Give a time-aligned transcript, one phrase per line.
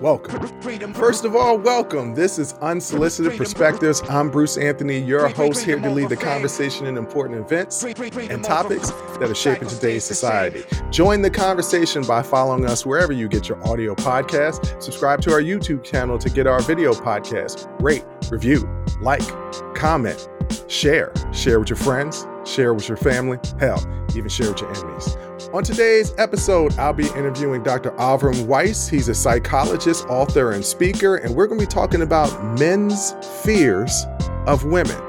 [0.00, 0.46] Welcome.
[0.94, 2.14] First of all, welcome.
[2.14, 4.00] This is Unsolicited Perspectives.
[4.08, 8.90] I'm Bruce Anthony, your host here to lead the conversation in important events and topics
[9.18, 10.62] that are shaping today's society.
[10.90, 14.80] Join the conversation by following us wherever you get your audio podcast.
[14.80, 17.68] Subscribe to our YouTube channel to get our video podcast.
[17.80, 18.68] Rate, review,
[19.00, 19.26] like,
[19.74, 20.28] comment,
[20.68, 21.12] share.
[21.32, 25.16] Share with your friends, share with your family, hell, even share with your enemies.
[25.52, 27.92] On today's episode, I'll be interviewing Dr.
[27.92, 28.88] Avrum Weiss.
[28.88, 34.04] He's a psychologist, author, and speaker, and we're going to be talking about men's fears
[34.46, 35.00] of women.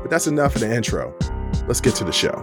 [0.00, 1.14] But that's enough of the intro.
[1.66, 2.34] Let's get to the show.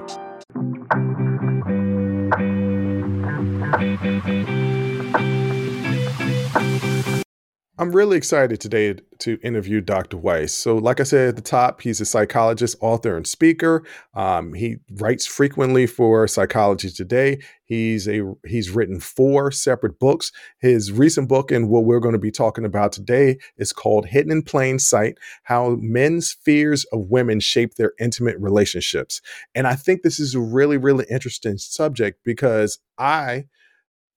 [7.78, 10.16] I'm really excited today to interview Dr.
[10.16, 10.54] Weiss.
[10.54, 13.84] So, like I said at the top, he's a psychologist, author, and speaker.
[14.14, 17.40] Um, he writes frequently for Psychology Today.
[17.66, 20.32] He's a he's written four separate books.
[20.60, 24.32] His recent book and what we're going to be talking about today is called "Hidden
[24.32, 29.22] in Plain Sight: How Men's Fears of Women Shape Their Intimate Relationships."
[29.54, 33.48] And I think this is a really, really interesting subject because I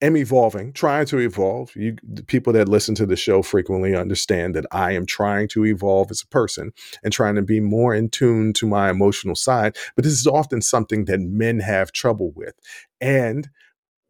[0.01, 1.75] am evolving, trying to evolve.
[1.75, 5.65] You, the people that listen to the show frequently understand that I am trying to
[5.65, 9.77] evolve as a person and trying to be more in tune to my emotional side.
[9.97, 12.55] But this is often something that men have trouble with.
[13.01, 13.51] And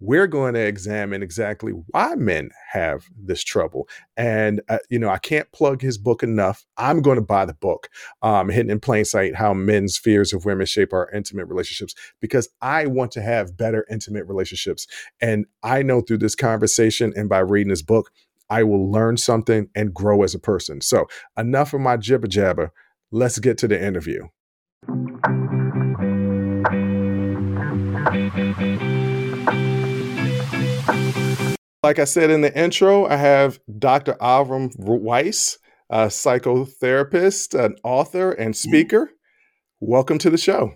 [0.01, 3.89] we're going to examine exactly why men have this trouble.
[4.17, 6.65] And, uh, you know, I can't plug his book enough.
[6.77, 7.89] I'm going to buy the book,
[8.23, 12.49] um, Hidden in Plain Sight How Men's Fears of Women Shape Our Intimate Relationships, because
[12.63, 14.87] I want to have better intimate relationships.
[15.21, 18.11] And I know through this conversation and by reading this book,
[18.51, 20.81] I will learn something and grow as a person.
[20.81, 22.73] So, enough of my jibber jabber.
[23.11, 24.29] Let's get to the interview.
[31.85, 34.15] Like I said in the intro, I have Dr.
[34.15, 35.59] Avrum Weiss,
[35.89, 39.13] a psychotherapist, an author, and speaker.
[39.79, 40.75] Welcome to the show.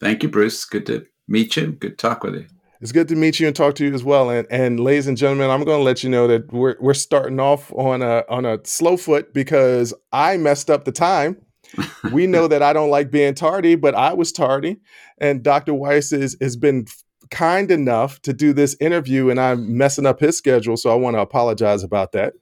[0.00, 0.66] Thank you, Bruce.
[0.66, 1.68] Good to meet you.
[1.72, 2.46] Good to talk with you.
[2.82, 4.28] It's good to meet you and talk to you as well.
[4.28, 7.40] And, and ladies and gentlemen, I'm going to let you know that we're we're starting
[7.40, 11.38] off on a on a slow foot because I messed up the time.
[12.12, 14.76] we know that I don't like being tardy, but I was tardy,
[15.16, 15.72] and Dr.
[15.72, 16.86] Weiss is, has been
[17.30, 20.76] kind enough to do this interview and I'm messing up his schedule.
[20.76, 22.34] So I want to apologize about that.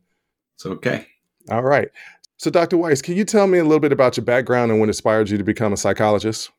[0.55, 1.07] It's okay.
[1.51, 1.89] All right.
[2.39, 2.77] So, Dr.
[2.77, 5.39] Weiss, can you tell me a little bit about your background and what inspired you
[5.39, 6.51] to become a psychologist?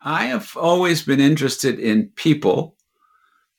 [0.00, 2.76] I have always been interested in people.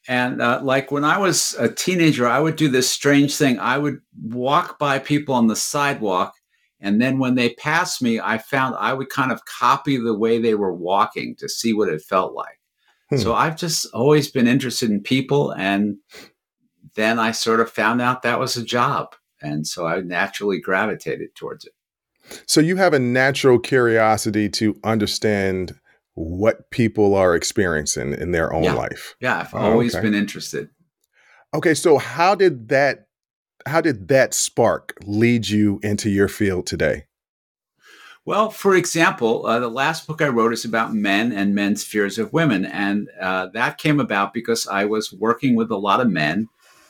[0.08, 3.60] And uh, like when I was a teenager, I would do this strange thing.
[3.60, 6.34] I would walk by people on the sidewalk.
[6.82, 10.40] And then when they passed me, I found I would kind of copy the way
[10.40, 12.59] they were walking to see what it felt like.
[13.10, 13.18] Hmm.
[13.18, 15.52] So I've just always been interested in people.
[15.52, 15.98] And
[16.96, 19.16] then I sort of found out that was a job.
[19.42, 21.74] And so I naturally gravitated towards it.
[22.46, 25.80] So you have a natural curiosity to understand
[26.14, 28.74] what people are experiencing in their own yeah.
[28.74, 29.16] life.
[29.22, 30.04] Yeah, I've always okay.
[30.04, 30.70] been interested.
[31.54, 33.08] Okay, so how did that
[33.66, 37.06] how did that spark lead you into your field today?
[38.26, 42.20] Well, for example, uh, the last book I wrote is about men and men's fears
[42.20, 42.66] of women.
[42.66, 46.48] And uh, that came about because I was working with a lot of men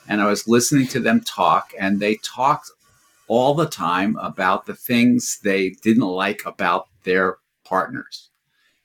[0.08, 2.70] and I was listening to them talk, and they talked
[3.28, 8.28] all the time about the things they didn't like about their partners.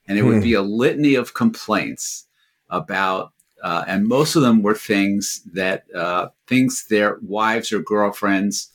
[0.06, 0.28] And it hmm.
[0.28, 2.26] would be a litany of complaints
[2.70, 3.32] about,
[3.62, 8.70] uh, and most of them were things that uh, things their wives or girlfriends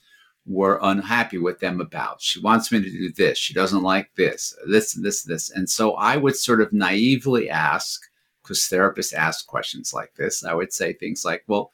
[0.46, 2.22] were unhappy with them about.
[2.22, 3.38] She wants me to do this.
[3.38, 5.52] She doesn't like this, this, this, this.
[5.52, 8.02] And so I would sort of naively ask,
[8.42, 11.72] because therapists ask questions like this, I would say things like, well,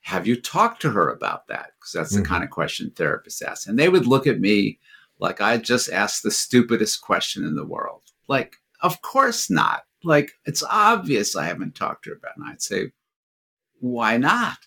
[0.00, 1.70] have you talked to her about that?
[1.78, 2.24] Because that's mm-hmm.
[2.24, 3.68] the kind of question therapists ask.
[3.68, 4.80] And they would look at me
[5.20, 8.02] like I just asked the stupidest question in the world.
[8.26, 9.84] Like, of course not.
[10.02, 12.40] Like, it's obvious I haven't talked to her about it.
[12.40, 12.90] And I'd say,
[13.78, 14.58] why not?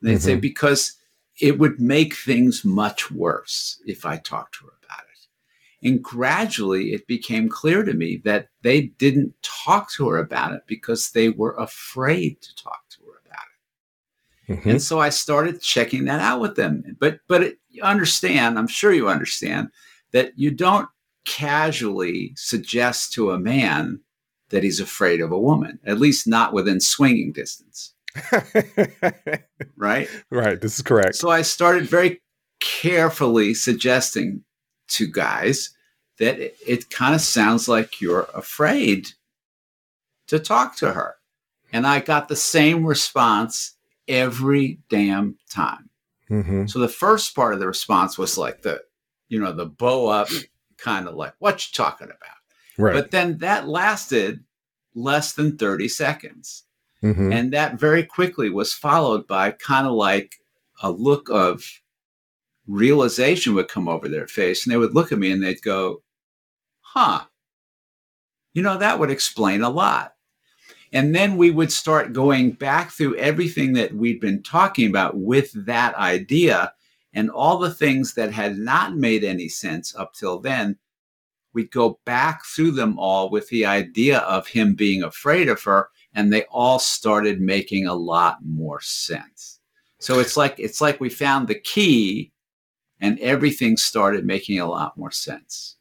[0.00, 0.22] And they'd mm-hmm.
[0.22, 0.94] say, because
[1.40, 5.88] it would make things much worse if I talked to her about it.
[5.88, 10.62] And gradually it became clear to me that they didn't talk to her about it
[10.66, 13.46] because they were afraid to talk to her about
[14.48, 14.52] it.
[14.52, 14.70] Mm-hmm.
[14.70, 16.96] And so I started checking that out with them.
[16.98, 19.68] But but it, you understand, I'm sure you understand
[20.12, 20.88] that you don't
[21.24, 24.00] casually suggest to a man
[24.50, 27.94] that he's afraid of a woman, at least not within swinging distance.
[29.76, 30.08] right?
[30.30, 30.60] Right.
[30.60, 31.16] This is correct.
[31.16, 32.20] So I started very
[32.60, 34.44] carefully suggesting
[34.88, 35.70] to guys
[36.18, 39.08] that it, it kind of sounds like you're afraid
[40.28, 41.16] to talk to her.
[41.72, 43.76] And I got the same response
[44.08, 45.90] every damn time.
[46.28, 46.66] Mm-hmm.
[46.66, 48.82] So the first part of the response was like the,
[49.28, 50.28] you know, the bow up
[50.78, 52.36] kind of like, what you talking about?
[52.78, 52.94] Right.
[52.94, 54.44] But then that lasted
[54.94, 56.64] less than 30 seconds.
[57.02, 57.32] Mhm.
[57.32, 60.36] And that very quickly was followed by kind of like
[60.82, 61.64] a look of
[62.66, 64.64] realization would come over their face.
[64.64, 66.02] And they would look at me and they'd go,
[66.80, 67.24] huh,
[68.52, 70.14] you know, that would explain a lot.
[70.92, 75.52] And then we would start going back through everything that we'd been talking about with
[75.66, 76.72] that idea
[77.12, 80.78] and all the things that had not made any sense up till then.
[81.52, 85.88] We'd go back through them all with the idea of him being afraid of her,
[86.14, 89.60] and they all started making a lot more sense.
[89.98, 92.32] So it's like it's like we found the key,
[93.00, 95.76] and everything started making a lot more sense.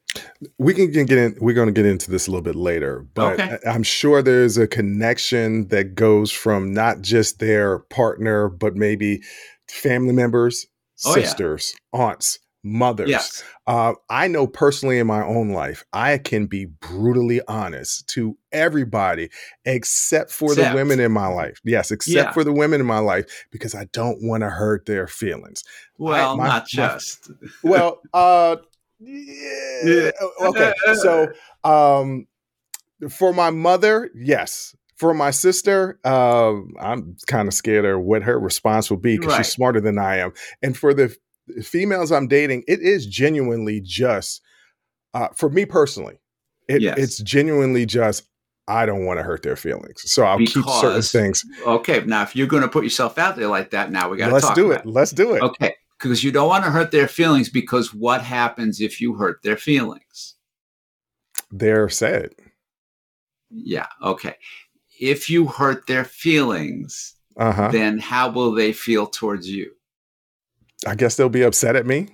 [0.57, 3.39] we can get in we're going to get into this a little bit later but
[3.39, 3.57] Okay.
[3.67, 9.21] I'm sure there's a connection that goes from not just their partner but maybe
[9.67, 10.65] family members
[11.05, 11.23] Oh, yeah.
[11.27, 13.43] sisters aunts mothers Yes.
[13.67, 19.29] uh, i know personally in my own life i can be brutally honest to everybody
[19.65, 20.71] except for Except.
[20.71, 22.31] the women in my life yes except Yeah.
[22.33, 25.63] for the women in my life because i don't want to hurt their feelings
[25.97, 27.31] Well, my- not my- just.
[27.63, 28.57] well, uh,
[28.99, 30.11] yeah.
[30.41, 30.73] Okay.
[30.95, 31.27] So,
[31.63, 32.27] um,
[33.09, 34.75] for my mother, yes.
[34.97, 39.31] For my sister, um, I'm kind of scared of what her response will be because
[39.33, 39.45] Right.
[39.45, 40.33] she's smarter than I am.
[40.61, 41.15] And for the
[41.63, 44.41] females I'm dating, it is genuinely just,
[45.13, 46.19] uh, for me personally,
[46.67, 46.97] it, Yes.
[46.97, 48.25] it's genuinely just,
[48.67, 50.03] I don't want to hurt their feelings.
[50.11, 51.43] So I'll keep certain things.
[51.65, 54.27] Okay, now if you're going to put yourself out there like that, now we got
[54.27, 54.89] to Let's talk do about it.
[54.89, 55.41] Let's do it.
[55.41, 57.49] Okay, because you don't want to hurt their feelings.
[57.49, 60.35] Because what happens if you hurt their feelings?
[61.51, 62.29] They're sad.
[63.49, 63.87] Yeah.
[64.03, 64.35] Okay.
[64.99, 67.71] If you hurt their feelings, Uh huh.
[67.71, 69.71] then how will they feel towards you?
[70.87, 72.07] I guess they'll be upset at me.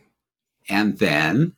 [0.69, 1.53] And then,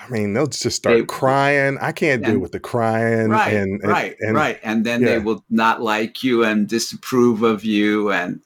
[0.00, 1.76] I mean, they'll just start They- crying.
[1.80, 3.28] I can't deal with the crying.
[3.28, 7.42] right, and, and, right, and- right, and then they will not like you and disapprove
[7.42, 8.10] of you.
[8.10, 8.40] And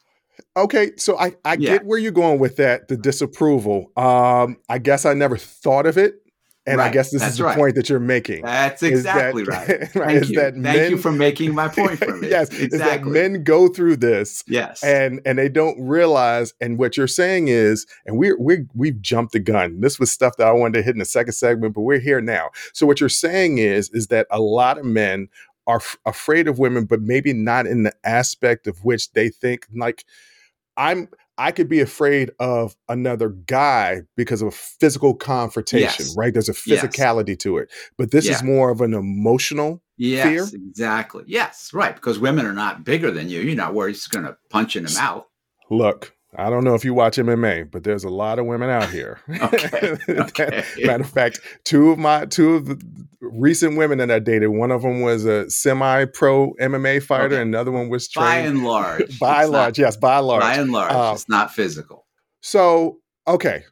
[0.57, 1.73] Okay, so I I Yeah.
[1.75, 3.93] get where you're going with that, the disapproval.
[3.97, 6.23] Um, I guess I never thought of it,
[6.67, 7.57] and I guess this that's is the right.
[7.57, 8.43] point that you're making.
[8.43, 9.95] that's is exactly that- right.
[9.95, 10.41] right, Thank is you.
[10.41, 12.29] that Thank you men- for making my point for me.
[12.31, 13.13] yes, is that exactly.
[13.13, 14.83] men go through this yes.
[14.83, 19.33] and and they don't realize and what you're saying is and we're we we've jumped
[19.33, 21.83] the gun this was stuff that i wanted to hit in the second segment but
[21.83, 25.29] we're here now so what you're saying is is that a lot of men
[25.67, 29.67] are f- afraid of women but maybe not in the aspect of which they think
[29.75, 30.05] like
[30.77, 31.09] i'm
[31.39, 36.17] i could be afraid of another guy because of a physical confrontation Yes.
[36.17, 36.85] right there's a Yes.
[36.85, 38.35] physicality to it but this Yeah.
[38.37, 40.61] is more of an emotional Yes, fear?
[40.69, 41.23] exactly.
[41.29, 41.95] Yes, right.
[41.95, 43.41] Because women are not bigger than you.
[43.41, 45.25] You're not worried going to punch in the mouth.
[45.71, 48.91] Look, I don't know if you watch MMA, but there's a lot of women out
[48.91, 49.21] here.
[49.43, 50.65] Okay, okay.
[50.83, 52.83] Matter of fact, two of my two of the
[53.21, 57.41] recent women that I dated, one of them was a semi-pro MMA fighter, Okay.
[57.41, 59.19] and another one was By and large.
[59.21, 59.79] by and large.
[59.79, 60.43] not- yes, by and large.
[60.43, 62.07] By and large, Uh, it's not physical.
[62.41, 63.65] so, okay.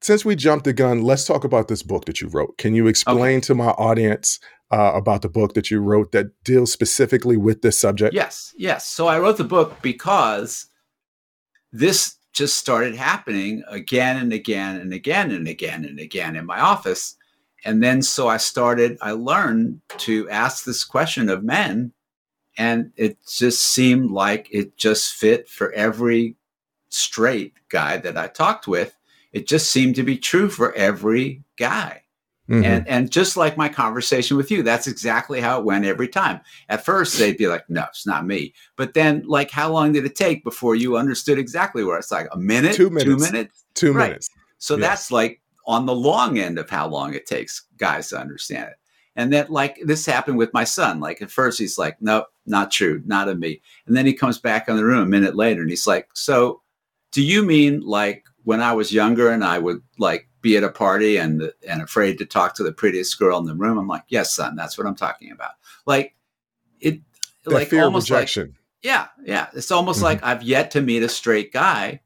[0.00, 2.58] Since we jumped the gun, let's talk about this book that you wrote.
[2.58, 4.38] Can you explain to my audience
[4.70, 8.12] uh, about the book that you wrote that deals specifically with this subject?
[8.12, 8.86] Yes, yes.
[8.86, 10.66] So I wrote the book because
[11.74, 16.60] this just started happening again and again and again and again and again in my
[16.60, 17.16] office.
[17.64, 21.92] And then so I started, I learned to ask this question of men,
[22.56, 26.36] and it just seemed like it just fit for every
[26.90, 28.96] straight guy that I talked with.
[29.32, 32.03] It just seemed to be true for every guy.
[32.48, 32.64] Mhm.
[32.64, 36.40] And and just like my conversation with you, that's exactly how it went every time.
[36.68, 40.04] At first, they'd be like, "No, it's not me." But then, like, how long did
[40.04, 43.04] it take before you understood exactly where it's like a minute, Two minutes.
[43.04, 43.64] two minutes?
[43.74, 44.08] Two right.
[44.08, 44.28] minutes.
[44.58, 44.82] So Yes.
[44.88, 48.76] that's like on the long end of how long it takes guys to understand it.
[49.16, 51.00] And that, like, this happened with my son.
[51.00, 54.38] Like, at first, he's like, "Nope, not true, not of me." And then he comes
[54.38, 56.60] back in the room a minute later, and he's like, "So,
[57.12, 60.68] do you mean like when I was younger and I would like be at a
[60.70, 64.04] party and and afraid to talk to the prettiest girl in the room?" I'm like,
[64.08, 65.52] "Yes, son, that's what I'm talking about."
[65.86, 66.14] Like,
[66.80, 67.00] it,
[67.44, 68.30] That like fear of almost like
[68.82, 69.48] yeah, yeah.
[69.54, 70.04] It's almost Mhm.
[70.04, 72.00] like I've yet to meet a straight guy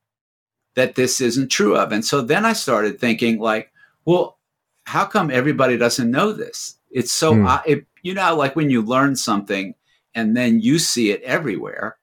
[0.74, 1.90] that this isn't true of.
[1.90, 3.72] And so then I started thinking, like,
[4.04, 4.38] well,
[4.84, 6.76] how come everybody doesn't know this?
[6.90, 7.46] It's so, Hmm.
[7.46, 9.74] uh, it, you know, like when you learn something
[10.14, 11.98] and then you see it everywhere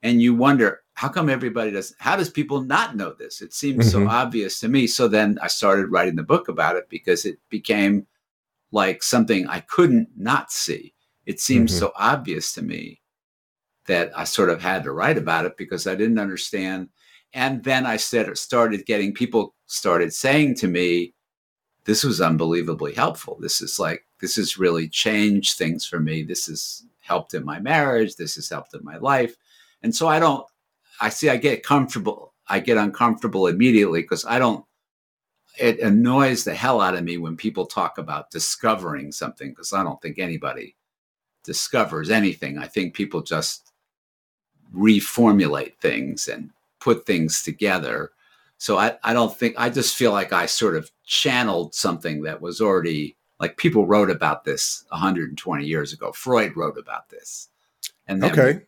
[0.00, 3.42] and you wonder, how come everybody doesn't, how does people not know this?
[3.42, 4.08] It seems so Mhm.
[4.08, 4.86] obvious to me.
[4.86, 8.06] So then I started writing the book about it because it became
[8.70, 10.94] like something I couldn't not see.
[11.26, 11.78] It seemed Mhm.
[11.78, 13.00] so obvious to me
[13.86, 16.88] that I sort of had to write about it because I didn't understand.
[17.36, 21.14] and then I said, started getting people started saying to me,
[21.84, 23.36] this was unbelievably helpful.
[23.40, 26.22] This is like, this has really changed things for me.
[26.22, 28.14] This has helped in my marriage.
[28.14, 29.34] This has helped in my life.
[29.82, 30.46] And so I don't,
[31.00, 32.32] I see, I get comfortable.
[32.48, 34.64] I get uncomfortable immediately because I don't,
[35.58, 39.82] it annoys the hell out of me when people talk about discovering something because I
[39.82, 40.76] don't think anybody
[41.44, 42.58] discovers anything.
[42.58, 43.72] I think people just
[44.74, 48.10] reformulate things and put things together.
[48.58, 52.40] So I, I don't think, I just feel like I sort of channeled something that
[52.40, 56.12] was already like people wrote about this 120 years ago.
[56.12, 57.48] Freud wrote about this.
[58.06, 58.62] And okay.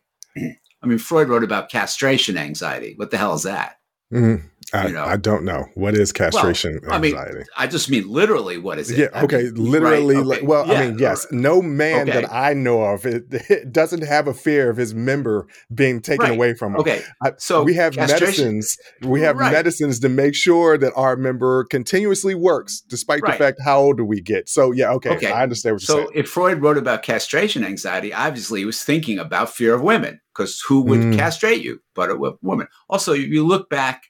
[0.87, 2.93] I mean, Freud wrote about castration anxiety.
[2.95, 3.79] What the hell is that?
[4.13, 4.47] Mm-hmm.
[4.73, 5.05] I, you know?
[5.05, 7.31] I don't know what is castration well, anxiety.
[7.31, 8.57] I mean, I just mean literally.
[8.57, 8.97] What is it?
[8.97, 9.23] Yeah.
[9.23, 9.43] Okay.
[9.43, 10.17] mean, literally.
[10.17, 10.45] Right, okay.
[10.45, 11.25] Well, yeah, I mean, yes.
[11.31, 12.21] No man okay.
[12.21, 16.25] that I know of it, it, doesn't have a fear of his member being taken
[16.25, 16.33] right.
[16.33, 16.81] away from him.
[16.81, 17.01] Okay.
[17.37, 18.77] So we have medicines.
[19.03, 23.79] We have medicines to make sure that our member continuously works, despite the fact how
[23.79, 24.49] old do we get.
[24.49, 24.91] So yeah.
[24.93, 25.15] Okay.
[25.15, 25.31] okay.
[25.31, 26.07] I understand what you're so saying.
[26.07, 30.19] So if Freud wrote about castration anxiety, obviously he was thinking about fear of women
[30.35, 31.15] because who would mm.
[31.15, 32.67] castrate you but a woman?
[32.89, 34.03] Also, you look back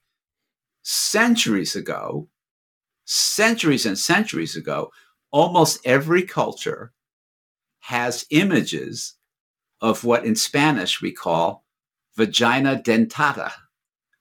[0.90, 2.30] centuries ago,
[3.04, 4.90] centuries and centuries ago,
[5.32, 6.94] almost every culture
[7.80, 9.16] has images
[9.82, 11.66] of what in Spanish we call
[12.16, 13.52] vagina dentata.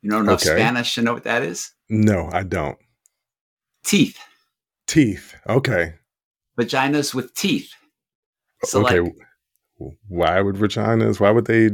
[0.02, 0.56] You don't know okay.
[0.56, 0.96] Spanish?
[0.96, 1.70] You know what that is?
[1.88, 2.78] No, I don't.
[3.84, 4.18] Teeth.
[4.88, 5.36] Teeth.
[5.48, 5.94] Okay.
[6.58, 7.72] Vaginas with teeth.
[8.64, 9.00] So okay.
[9.00, 9.14] Like,
[10.08, 11.68] why would vaginas why would they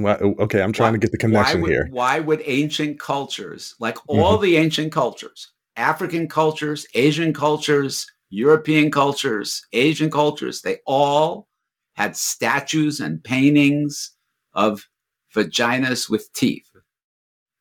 [0.00, 3.00] why, okay i'm trying why, to get the connection why would, here why would ancient
[3.00, 4.44] cultures like all mm-hmm.
[4.44, 11.48] the ancient cultures african cultures asian cultures european cultures asian cultures they all
[11.96, 14.12] had statues and paintings
[14.52, 14.86] of
[15.34, 16.70] vaginas with teeth.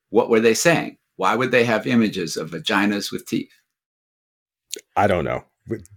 [0.10, 0.98] What were they saying?
[1.16, 3.52] Why would they have images of vaginas with teeth?
[4.96, 5.46] I don't know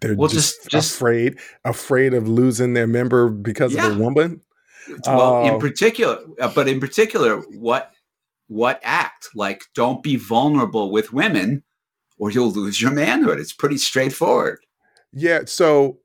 [0.00, 3.87] they're well, just, just, just afraid afraid of losing their member because yeah.
[3.87, 4.40] of a woman
[5.06, 5.58] well uh, in oh.
[5.58, 6.18] particular
[6.54, 7.92] but in particular what
[8.46, 11.62] what act like don't be vulnerable with women
[12.18, 14.58] or you'll lose your manhood it's pretty straightforward
[15.12, 15.98] yeah so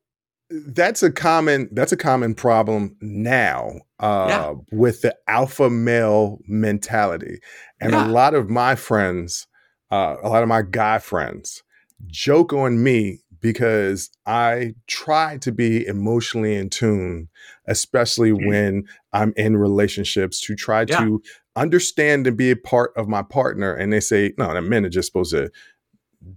[0.50, 4.54] that's a common that's a common problem now uh, yeah.
[4.72, 7.40] with the alpha male mentality
[7.80, 8.06] and yeah.
[8.06, 9.48] a lot of my friends
[9.92, 11.64] uh, a lot of my guy friends
[12.08, 17.28] joke on me because I try to be emotionally in tune,
[17.68, 18.48] especially mm-hmm.
[18.48, 21.00] when I'm in relationships, to try yeah.
[21.00, 21.22] to
[21.58, 23.76] understand and be a part of my partner.
[23.76, 25.52] And they say, no, the men are just supposed to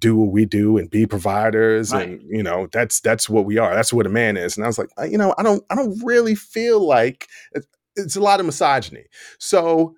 [0.00, 2.08] do what we do and be providers right.
[2.08, 4.66] and you know that's that's what we are that's what a man is and i
[4.66, 8.40] was like you know i don't i don't really feel like it's, it's a lot
[8.40, 9.04] of misogyny
[9.38, 9.94] so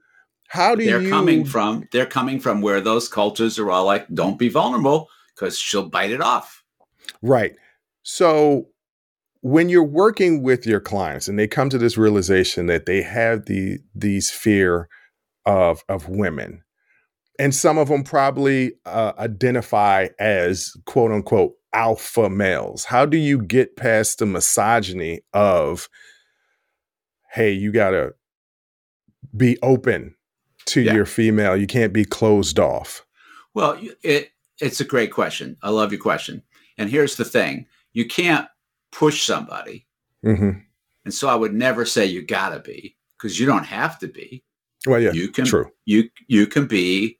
[0.48, 1.08] how do they're you...
[1.08, 5.58] coming from they're coming from where those cultures are all like don't be vulnerable because
[5.58, 6.58] she'll bite it off
[7.22, 7.54] Right.
[8.02, 8.68] So
[9.40, 13.46] when you're working with your clients and they come to this realization that they have
[13.46, 14.88] the these fear
[15.46, 16.62] of of women,
[17.38, 22.84] and some of them probably uh, identify as quote unquote alpha males.
[22.84, 25.88] How do you get past the misogyny of,
[27.32, 28.14] hey, you gotta
[29.36, 30.14] be open
[30.66, 30.94] to yeah.
[30.94, 31.56] your female.
[31.56, 33.04] You can't be closed off.
[33.54, 35.56] Well, it it's a great question.
[35.62, 36.42] I love your question.
[36.78, 38.48] And here's the thing you can't
[38.92, 39.86] push somebody.
[40.24, 40.60] Mm-hmm.
[41.04, 44.44] And so I would never say you gotta be because you don't have to be.
[44.86, 45.70] Well, yeah, you can, true.
[45.84, 47.18] You, you can be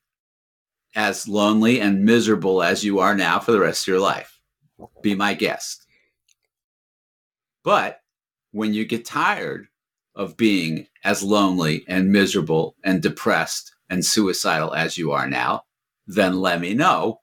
[0.95, 4.41] as lonely and miserable as you are now for the rest of your life.
[5.03, 5.87] Be my guest.
[7.65, 8.01] But
[8.53, 9.67] when you get tired
[10.15, 15.63] of being as lonely and miserable and depressed and suicidal as you are now,
[16.07, 17.21] then let me know.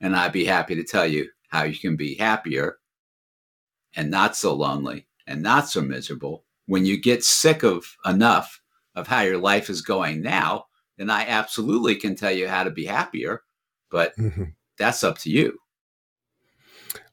[0.00, 2.78] And I'd be happy to tell you how you can be happier
[3.94, 6.44] and not so lonely and not so miserable.
[6.66, 8.60] When you get sick of enough
[8.94, 10.66] of how your life is going now,
[10.98, 13.42] then I absolutely can tell you how to be happier,
[13.90, 14.44] but mm-hmm.
[14.78, 15.58] that's up to you.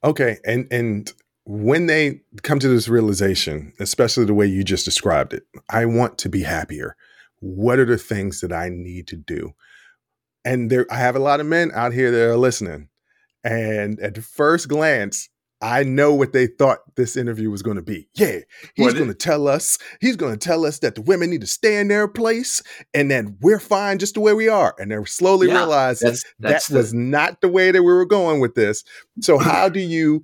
[0.02, 0.38] Okay.
[0.44, 1.12] And and
[1.44, 6.18] when they come to this realization, especially the way you just described it, I want
[6.18, 6.96] to be happier.
[7.40, 9.54] What are the things that I need to do?
[10.44, 12.88] And there I have a lot of men out here that are listening
[13.44, 15.28] and at first glance,
[15.60, 18.08] I know what they thought this interview was going to be.
[18.14, 18.40] Yeah,
[18.74, 21.46] he's going to tell us, he's going to tell us that the women need to
[21.46, 24.74] stay in their place and then we're fine just the way we are.
[24.78, 26.78] And they're slowly yeah, realizing that's, that's that the...
[26.78, 28.84] was not the way that we were going with this.
[29.20, 29.48] So mm-hmm.
[29.48, 30.22] how do you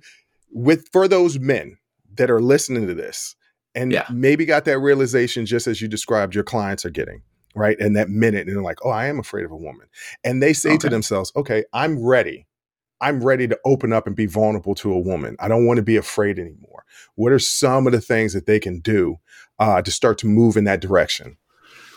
[0.51, 1.77] with for those men
[2.15, 3.35] that are listening to this
[3.73, 4.05] and yeah.
[4.11, 7.23] maybe got that realization just as you described your clients are getting.
[7.55, 7.79] right?
[7.79, 9.87] In that minute, and they're like, "Oh, I am afraid of a woman,"
[10.23, 10.77] and they say okay.
[10.79, 12.47] to themselves, "Okay, I'm ready.
[13.01, 15.35] I'm ready to open up and be vulnerable to a woman.
[15.39, 18.59] I don't want to be afraid anymore." What are some of the things that they
[18.59, 19.17] can do
[19.59, 21.37] uh, to start to move in that direction?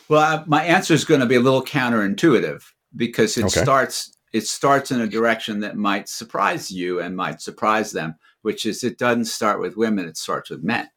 [0.09, 2.63] Well, I, my answer is going to be a little counterintuitive
[2.97, 3.63] because it okay.
[3.63, 8.67] starts it starts in a direction that might surprise you and might surprise them, which
[8.67, 10.89] is it doesn't start with women; it starts with men.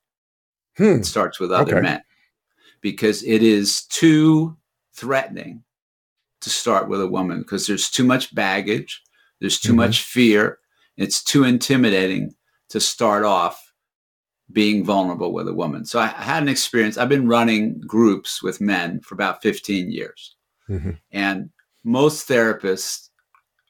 [0.77, 0.99] Hmm.
[0.99, 1.81] It starts with other okay.
[1.81, 2.03] men
[2.81, 4.57] because it is too
[4.93, 5.63] threatening
[6.41, 9.01] to start with a woman because there's too much baggage,
[9.39, 9.77] there's too mm-hmm.
[9.77, 10.59] much fear,
[10.95, 12.33] it's too intimidating
[12.69, 13.67] to start off
[14.51, 15.85] being vulnerable with a woman.
[15.85, 16.97] So I had an experience.
[16.97, 20.35] I've been running groups with men for about 15 years.
[20.69, 20.91] Mm-hmm.
[21.11, 21.49] And
[21.83, 23.09] most therapists,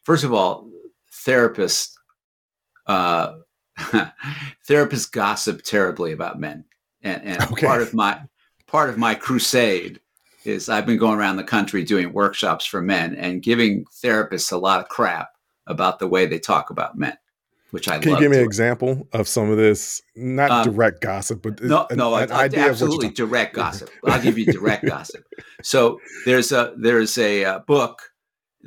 [0.03, 0.69] first of all,
[1.11, 1.93] therapists,
[2.85, 3.33] uh,
[4.69, 6.63] therapists gossip terribly about men.
[7.01, 7.65] And, and okay.
[7.65, 8.21] part of my
[8.67, 9.99] part of my crusade
[10.43, 14.57] is I've been going around the country doing workshops for men and giving therapists a
[14.57, 15.29] lot of crap
[15.67, 17.17] about the way they talk about men,
[17.71, 20.01] which I can you give me an example of some of this?
[20.15, 23.89] Not um, direct gossip, but no, an, no, an idea absolutely direct gossip.
[24.05, 25.23] I'll give you direct gossip.
[25.61, 28.13] So there's a there's a, a uh, book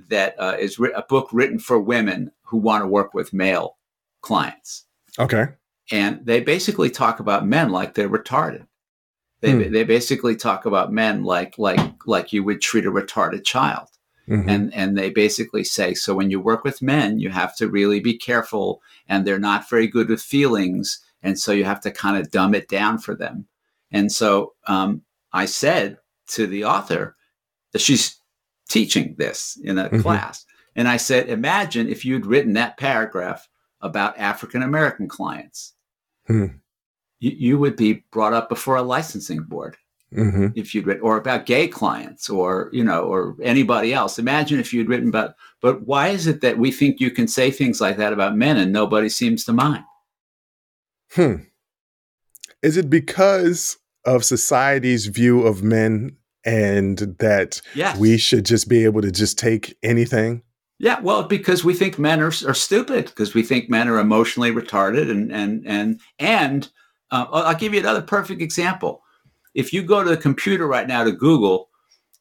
[0.08, 3.78] that uh, is ri- a book written for women who want to work with male
[4.20, 4.84] clients.
[5.18, 5.46] Okay,
[5.90, 8.66] and they basically talk about men like they're retarded.
[9.40, 9.72] They, hmm.
[9.72, 13.88] they basically talk about men like like like you would treat a retarded child.
[14.30, 14.48] Mm-hmm.
[14.48, 18.00] And and they basically say so when you work with men, you have to really
[18.00, 21.00] be careful and they're not very good with feelings.
[21.22, 23.46] And so you have to kind of dumb it down for them.
[23.90, 27.16] And so um, I said to the author
[27.72, 28.16] that she's
[28.68, 30.00] teaching this in a mm-hmm.
[30.00, 30.46] class.
[30.76, 33.48] And I said, imagine if you'd written that paragraph
[33.80, 35.74] about African American clients.
[36.26, 36.46] Hmm
[37.20, 39.76] you, you would be brought up before a licensing board
[40.14, 40.48] mm-hmm.
[40.54, 44.72] if you'd written or about gay clients or you know or anybody else imagine if
[44.72, 47.96] you'd written about but why is it that we think you can say things like
[47.96, 49.84] that about men and nobody seems to mind
[51.12, 51.36] hmm
[52.62, 57.98] is it because of society's view of men and that yes.
[57.98, 60.42] we should just be able to just take anything
[60.82, 64.50] yeah, well, because we think men are, are stupid, because we think men are emotionally
[64.50, 66.70] retarded, and and and and
[67.10, 69.02] uh, I'll give you another perfect example.
[69.54, 71.68] If you go to the computer right now to Google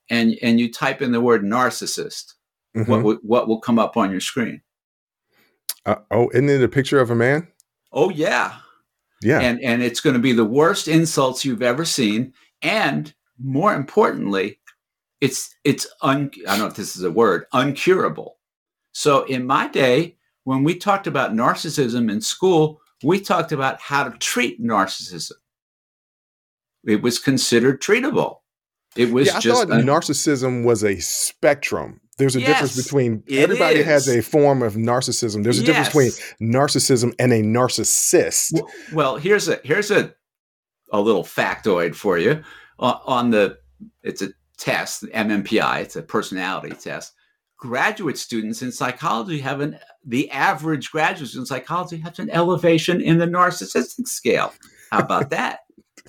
[0.10, 2.34] and, and you type in the word narcissist,
[2.76, 2.90] mm-hmm.
[2.90, 4.62] what, will, what will come up on your screen?
[5.86, 7.48] Uh, oh, isn't it a picture of a man?
[7.92, 8.56] Oh, yeah.
[9.22, 9.40] Yeah.
[9.40, 12.34] And, and it's going to be the worst insults you've ever seen.
[12.62, 14.60] And more importantly,
[15.22, 18.32] it's, it's un, I don't know if this is a word, uncurable.
[18.92, 24.04] So in my day, when we talked about narcissism in school, we talked about how
[24.04, 25.34] to treat narcissism.
[26.86, 28.38] It was considered treatable.
[28.96, 32.02] It was yeah, I just thought a, narcissism was a spectrum.
[32.18, 33.86] There's a yes, difference between everybody is.
[33.86, 35.44] has a form of narcissism.
[35.44, 35.88] There's a yes.
[35.88, 38.54] difference between narcissism and a narcissist.
[38.54, 40.14] Well, well, here's a here's a
[40.92, 42.44] a little factoid for you
[42.80, 43.58] uh, on the
[44.04, 45.82] it's a test MMPI.
[45.82, 47.14] It's a personality test
[47.60, 53.18] graduate students in psychology have an the average graduate in psychology has an elevation in
[53.18, 54.54] the narcissistic scale.
[54.92, 55.60] How about that?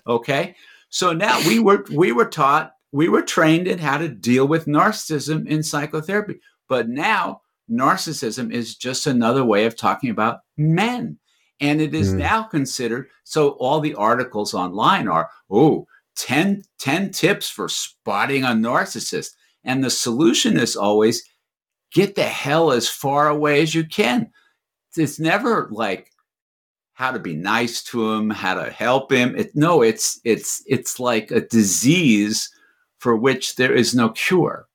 [0.07, 0.55] Okay.
[0.89, 4.67] So now we were we were taught, we were trained in how to deal with
[4.67, 6.41] narcissism in psychotherapy.
[6.69, 11.19] But now narcissism is just another way of talking about men.
[11.61, 12.19] And it is mm.
[12.19, 15.87] now considered so all the articles online are, oh,
[16.17, 19.31] 10, 10 tips for spotting a narcissist.
[19.63, 21.23] And the solution is always
[21.93, 24.31] get the hell as far away as you can.
[24.97, 26.11] It's never like
[27.01, 29.35] how to be nice to him, how to help him.
[29.35, 32.51] It, no, it's it's it's like a disease
[32.99, 34.69] for which there is no cure.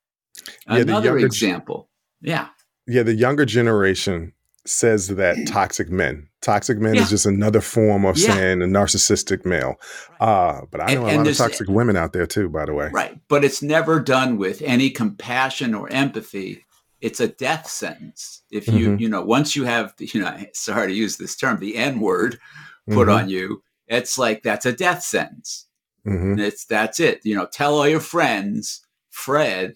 [0.67, 1.87] Yeah, Another example.
[2.21, 2.47] Yeah.
[2.87, 4.33] Yeah, the younger generation
[4.65, 6.27] says that toxic men.
[6.41, 7.03] Toxic men yeah.
[7.03, 8.33] is just another form of yeah.
[8.33, 9.75] saying a narcissistic male.
[10.19, 12.73] Uh, but I know and, a lot of toxic women out there too, by the
[12.73, 12.89] way.
[12.91, 13.19] Right.
[13.27, 16.64] But it's never done with any compassion or empathy
[17.05, 18.41] it's a death sentence.
[18.49, 18.99] If you, mm-hmm.
[18.99, 22.39] you know, once you have, you know, sorry to use this term, the N word
[22.89, 23.17] put mm-hmm.
[23.17, 25.67] on you, it's like that's a death sentence.
[26.07, 26.39] Mm-hmm.
[26.39, 27.21] It's that's it.
[27.23, 29.75] You know, tell all your friends Fred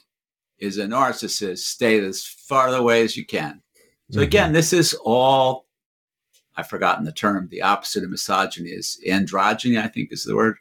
[0.58, 1.60] is a narcissist.
[1.60, 3.62] Stay as far away as you can.
[4.12, 4.54] So again, mm-hmm.
[4.54, 5.68] this is all
[6.58, 7.48] I've forgotten the term.
[7.52, 9.80] The opposite of misogyny is androgyny.
[9.80, 10.58] I think is the word.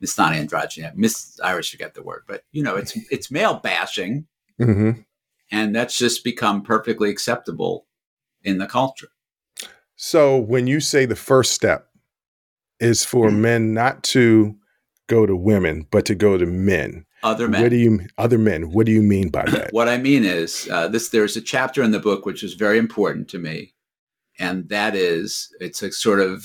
[0.00, 0.94] It's not androgyny.
[0.94, 4.28] Miss I always forget the word, but you know, it's it's male bashing.
[4.60, 5.00] Mm-hmm.
[5.52, 7.86] And that's just become perfectly acceptable
[8.42, 9.08] in the culture.
[9.94, 11.88] So when you say the first step
[12.80, 13.40] is for mm-hmm.
[13.40, 14.56] men not to
[15.06, 17.62] go to women, but to go to men, other men.
[17.62, 18.72] What do you other men?
[18.72, 19.72] What do you mean by that?
[19.72, 21.10] what I mean is uh, this.
[21.10, 23.74] There's a chapter in the book which is very important to me,
[24.38, 26.44] and that is it's a sort of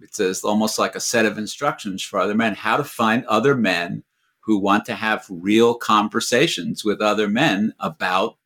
[0.00, 3.54] it's a, almost like a set of instructions for other men how to find other
[3.54, 4.02] men
[4.48, 8.38] who want to have real conversations with other men about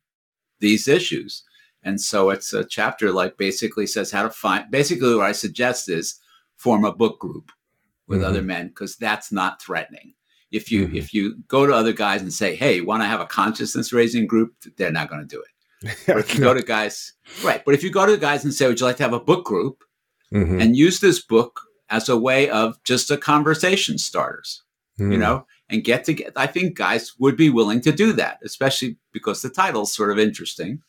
[0.59, 1.43] these issues.
[1.81, 5.87] And so it's a chapter like basically says how to find basically what I suggest
[5.87, 6.19] is
[6.57, 7.53] form a book group
[8.05, 8.27] with mm-hmm.
[8.27, 10.13] other men because that's not threatening.
[10.51, 10.97] If you mm-hmm.
[10.97, 13.93] if you go to other guys and say, "Hey, you want to have a consciousness
[13.93, 15.97] raising group?" they're not going to do it.
[16.19, 17.13] If you go to guys,
[17.45, 17.63] right?
[17.63, 19.45] But if you go to guys and say, "Would you like to have a book
[19.45, 19.85] group?"
[20.33, 20.59] Mm-hmm.
[20.59, 24.63] and use this book as a way of just a conversation starters,
[24.97, 25.19] you mm.
[25.19, 26.31] know, and get to get.
[26.35, 30.19] I think guys would be willing to do that, especially because the title's sort of
[30.19, 30.81] interesting,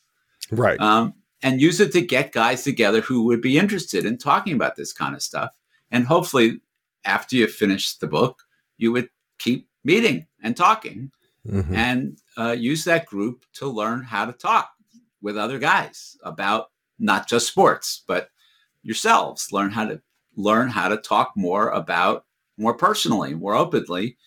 [0.51, 0.79] right?
[0.79, 4.75] Um, and use it to get guys together who would be interested in talking about
[4.75, 5.49] this kind of stuff,
[5.91, 6.61] and hopefully,
[7.03, 8.43] after you finish the book,
[8.77, 11.11] you would keep meeting and talking
[11.47, 11.75] mm-hmm.
[11.75, 14.69] and uh, use that group to learn how to talk
[15.21, 16.69] with other guys about
[16.99, 18.29] not just sports, but
[18.83, 19.51] yourselves.
[19.51, 19.99] Learn how to
[20.37, 22.25] learn how to talk more about
[22.57, 24.17] more personally, more openly,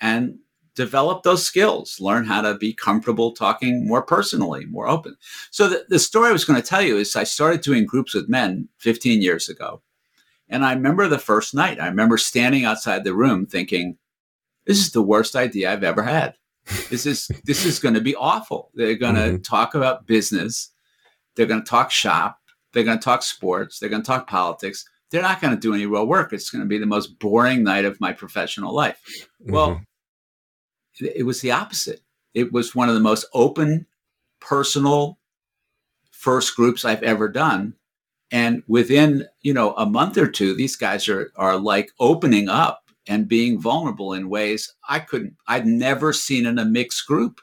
[0.00, 0.38] and
[0.74, 1.98] develop those skills.
[2.00, 5.16] Learn how to be comfortable talking more personally, more open.
[5.50, 8.14] So the, the story I was going to tell you is I started doing groups
[8.14, 9.82] with men 15 years ago.
[10.48, 13.98] And I remember the first night, I remember standing outside the room thinking,
[14.66, 16.34] this is the worst idea I've ever had.
[16.90, 18.70] This is this is going to be awful.
[18.74, 19.42] They're going to mm-hmm.
[19.42, 20.70] talk about business.
[21.34, 22.38] They're going to talk shop.
[22.72, 23.78] They're going to talk sports.
[23.78, 24.84] They're going to talk politics.
[25.10, 26.32] They're not going to do any real work.
[26.32, 29.00] It's going to be the most boring night of my professional life.
[29.42, 29.52] Mm-hmm.
[29.52, 29.80] Well,
[31.00, 32.00] it, it was the opposite.
[32.34, 33.86] It was one of the most open,
[34.40, 35.18] personal
[36.10, 37.74] first groups I've ever done.
[38.30, 42.82] And within, you know, a month or two, these guys are are like opening up
[43.08, 47.40] and being vulnerable in ways I couldn't, I'd never seen in a mixed group.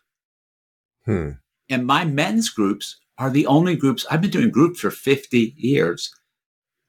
[1.05, 1.31] Hmm.
[1.69, 6.13] And my men's groups are the only groups, I've been doing groups for 50 years.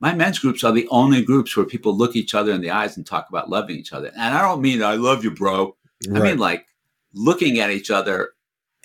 [0.00, 2.96] My men's groups are the only groups where people look each other in the eyes
[2.96, 4.08] and talk about loving each other.
[4.08, 5.76] And I don't mean, I love you, bro.
[6.06, 6.20] Right.
[6.20, 6.66] I mean, like
[7.14, 8.30] looking at each other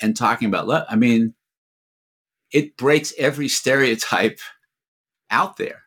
[0.01, 0.85] and talking about love.
[0.89, 1.33] I mean,
[2.51, 4.39] it breaks every stereotype
[5.29, 5.81] out there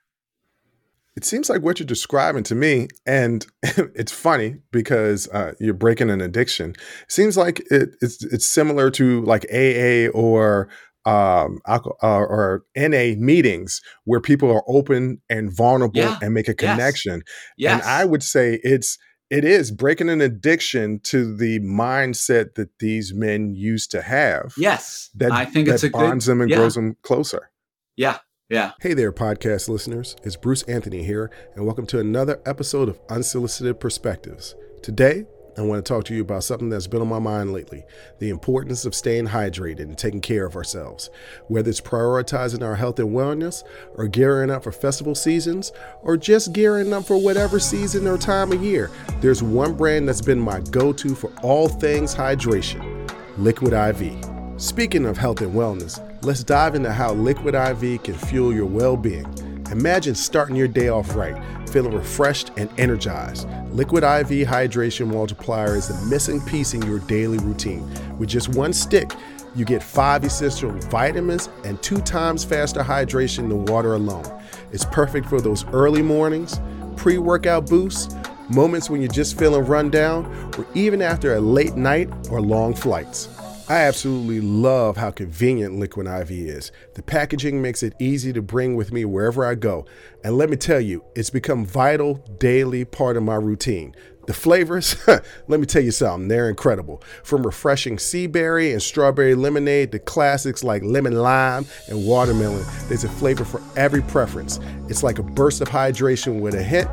[1.17, 6.11] it seems like what you're describing to me, and it's funny because uh, you're breaking
[6.11, 6.75] an addiction.
[7.09, 10.69] Seems like it, it's it's similar to like AA or
[11.05, 16.19] um, uh, or NA meetings where people are open and vulnerable yeah.
[16.23, 17.23] and make a connection.
[17.57, 17.73] Yes.
[17.73, 17.73] yes.
[17.73, 18.99] And I would say it's
[19.31, 24.55] it is breaking an addiction to the mindset that these men used to have.
[24.57, 26.57] Yes, that I think that it's a bonds good, them and yeah.
[26.57, 27.51] grows them closer.
[27.97, 28.73] Yeah, yeah.
[28.81, 30.17] Hey there, podcast listeners.
[30.23, 34.55] It's Bruce Anthony here, and welcome to another episode of Unsolicited Perspectives.
[34.83, 35.25] Today,
[35.57, 37.85] I want to talk to you about something that's been on my mind lately
[38.19, 41.11] the importance of staying hydrated and taking care of ourselves.
[41.47, 43.63] Whether it's prioritizing our health and wellness,
[43.95, 48.53] or gearing up for festival seasons, or just gearing up for whatever season or time
[48.53, 48.91] of year,
[49.21, 52.91] there's one brand that's been my go to for all things hydration
[53.37, 54.13] Liquid IV.
[54.57, 58.97] Speaking of health and wellness, let's dive into how Liquid IV can fuel your well
[58.97, 59.27] being.
[59.71, 61.37] Imagine starting your day off right,
[61.69, 63.49] feeling refreshed and energized.
[63.71, 67.89] Liquid IV Hydration Multiplier is the missing piece in your daily routine.
[68.19, 69.11] With just one stick,
[69.55, 74.25] you get five essential vitamins and two times faster hydration than water alone.
[74.73, 76.61] It's perfect for those early mornings,
[76.97, 78.15] pre workout boosts,
[78.51, 80.27] moments when you're just feeling run down,
[80.59, 83.29] or even after a late night or long flights.
[83.67, 86.71] I absolutely love how convenient Liquid IV is.
[86.95, 89.87] The packaging makes it easy to bring with me wherever I go.
[90.23, 93.95] And let me tell you, it's become a vital daily part of my routine.
[94.27, 94.97] The flavors,
[95.49, 97.03] let me tell you something, they're incredible.
[97.23, 103.05] From refreshing sea berry and strawberry lemonade to classics like lemon lime and watermelon, there's
[103.05, 104.61] a flavor for every preference.
[104.91, 106.89] It's like a burst of hydration with a hint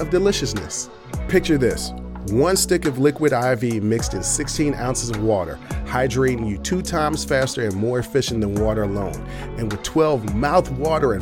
[0.00, 0.90] of deliciousness.
[1.28, 1.92] Picture this
[2.30, 7.24] one stick of liquid IV mixed in 16 ounces of water, hydrating you two times
[7.24, 9.14] faster and more efficient than water alone.
[9.58, 10.68] And with 12 mouth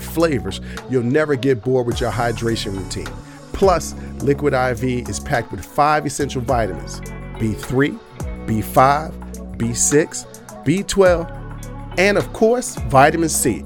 [0.02, 3.12] flavors, you'll never get bored with your hydration routine.
[3.52, 7.00] Plus, Liquid IV is packed with five essential vitamins
[7.38, 7.98] B3,
[8.46, 13.64] B5, B6, B12, and of course, vitamin C.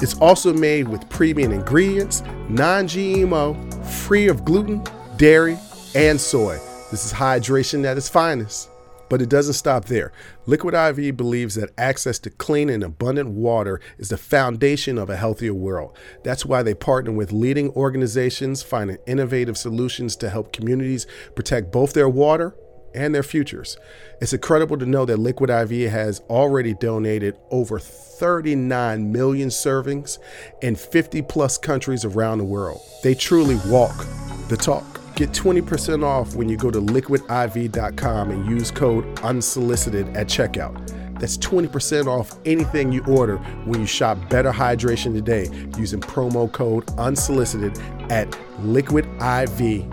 [0.00, 4.84] It's also made with premium ingredients, non GMO, free of gluten,
[5.16, 5.58] dairy,
[5.94, 6.58] and soy.
[6.94, 8.70] This is hydration at its finest.
[9.08, 10.12] But it doesn't stop there.
[10.46, 15.16] Liquid IV believes that access to clean and abundant water is the foundation of a
[15.16, 15.98] healthier world.
[16.22, 21.94] That's why they partner with leading organizations finding innovative solutions to help communities protect both
[21.94, 22.54] their water
[22.94, 23.76] and their futures.
[24.20, 30.18] It's incredible to know that Liquid IV has already donated over 39 million servings
[30.62, 32.80] in 50 plus countries around the world.
[33.02, 34.06] They truly walk
[34.48, 35.03] the talk.
[35.14, 41.20] Get 20% off when you go to liquidiv.com and use code unsolicited at checkout.
[41.20, 45.48] That's 20% off anything you order when you shop Better Hydration today
[45.78, 47.78] using promo code unsolicited
[48.10, 48.28] at
[48.62, 49.84] liquidiv.com.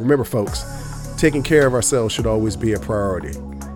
[0.00, 3.34] Remember, folks, taking care of ourselves should always be a priority.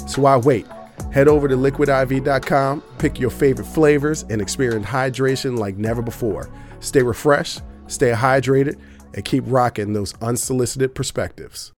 [0.08, 0.66] So why wait?
[1.12, 6.50] Head over to liquidiv.com, pick your favorite flavors, and experience hydration like never before.
[6.80, 8.78] Stay refreshed, stay hydrated,
[9.14, 11.72] and keep rocking those unsolicited perspectives.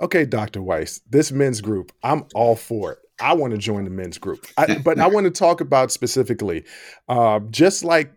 [0.00, 0.62] Okay, Dr.
[0.62, 2.98] Weiss, this men's group, I'm all for it.
[3.20, 4.46] I want to join the men's group.
[4.56, 6.64] I, but I want to talk about specifically,
[7.08, 8.12] uh, just like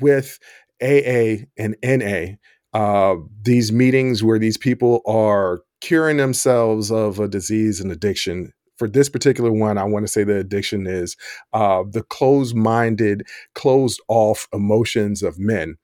[0.00, 0.38] with
[0.82, 2.36] AA and NA,
[2.74, 8.52] uh, these meetings where these people are curing themselves of a disease and addiction.
[8.82, 11.16] For this particular one, I want to say the addiction is
[11.52, 15.76] uh, the closed minded, closed off emotions of men.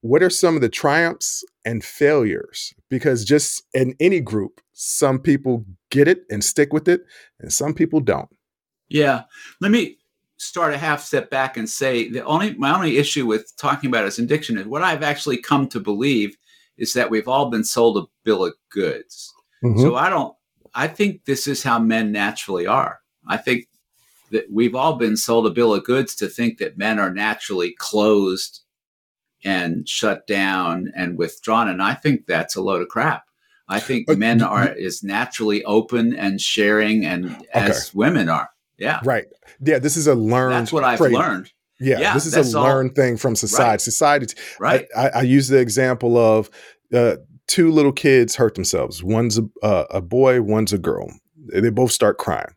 [0.00, 2.74] What are some of the triumphs and failures?
[2.90, 7.02] Because just in any group, some people get it and stick with it,
[7.38, 8.28] and some people don't.
[8.88, 9.22] Yeah.
[9.60, 9.98] Let me
[10.36, 14.04] start a half step back and say the only my only issue with talking about
[14.04, 16.36] as addiction is what I've actually come to believe
[16.76, 19.32] is that we've all been sold a bill of goods.
[19.62, 19.80] Mm-hmm.
[19.80, 20.34] So I don't
[20.74, 23.00] I think this is how men naturally are.
[23.26, 23.66] I think
[24.30, 27.74] that we've all been sold a bill of goods to think that men are naturally
[27.78, 28.60] closed
[29.44, 33.24] and shut down and withdrawn and I think that's a load of crap.
[33.68, 37.46] I think men are is naturally open and sharing and okay.
[37.54, 38.50] as women are.
[38.78, 39.00] Yeah.
[39.04, 39.26] Right.
[39.60, 39.78] Yeah.
[39.78, 40.54] This is a learned.
[40.54, 41.12] That's what I've trait.
[41.12, 41.52] learned.
[41.82, 42.94] Yeah, yeah, This is a learned all.
[42.94, 43.70] thing from society.
[43.70, 43.80] Right.
[43.80, 44.34] Society.
[44.60, 44.86] Right.
[44.96, 46.48] I, I, use the example of
[46.92, 47.16] uh,
[47.52, 49.04] two little kids hurt themselves.
[49.04, 51.12] One's a, uh, a boy, one's a girl.
[51.52, 52.54] They both start crying.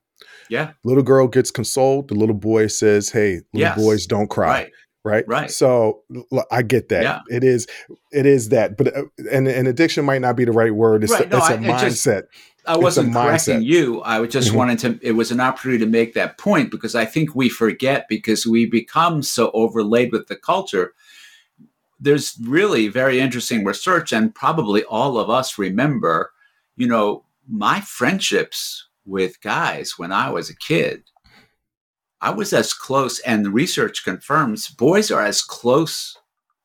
[0.50, 0.72] Yeah.
[0.86, 2.08] Little girl gets consoled.
[2.08, 3.78] The little boy says, Hey, little yes.
[3.78, 4.48] boys don't cry.
[4.48, 4.72] Right
[5.04, 6.02] right right so
[6.50, 7.20] i get that yeah.
[7.30, 7.68] it is
[8.12, 11.14] it is that but uh, and, and addiction might not be the right word it's,
[11.14, 11.30] right.
[11.30, 14.58] no, it's a I, mindset just, i wasn't correcting you i just mm-hmm.
[14.58, 18.08] wanted to it was an opportunity to make that point because i think we forget
[18.10, 20.96] because we become so overlaid with the culture
[22.00, 26.32] there's really very interesting research and probably all of us remember
[26.76, 31.04] you know my friendships with guys when i was a kid
[32.26, 36.18] I was as close, and the research confirms boys are as close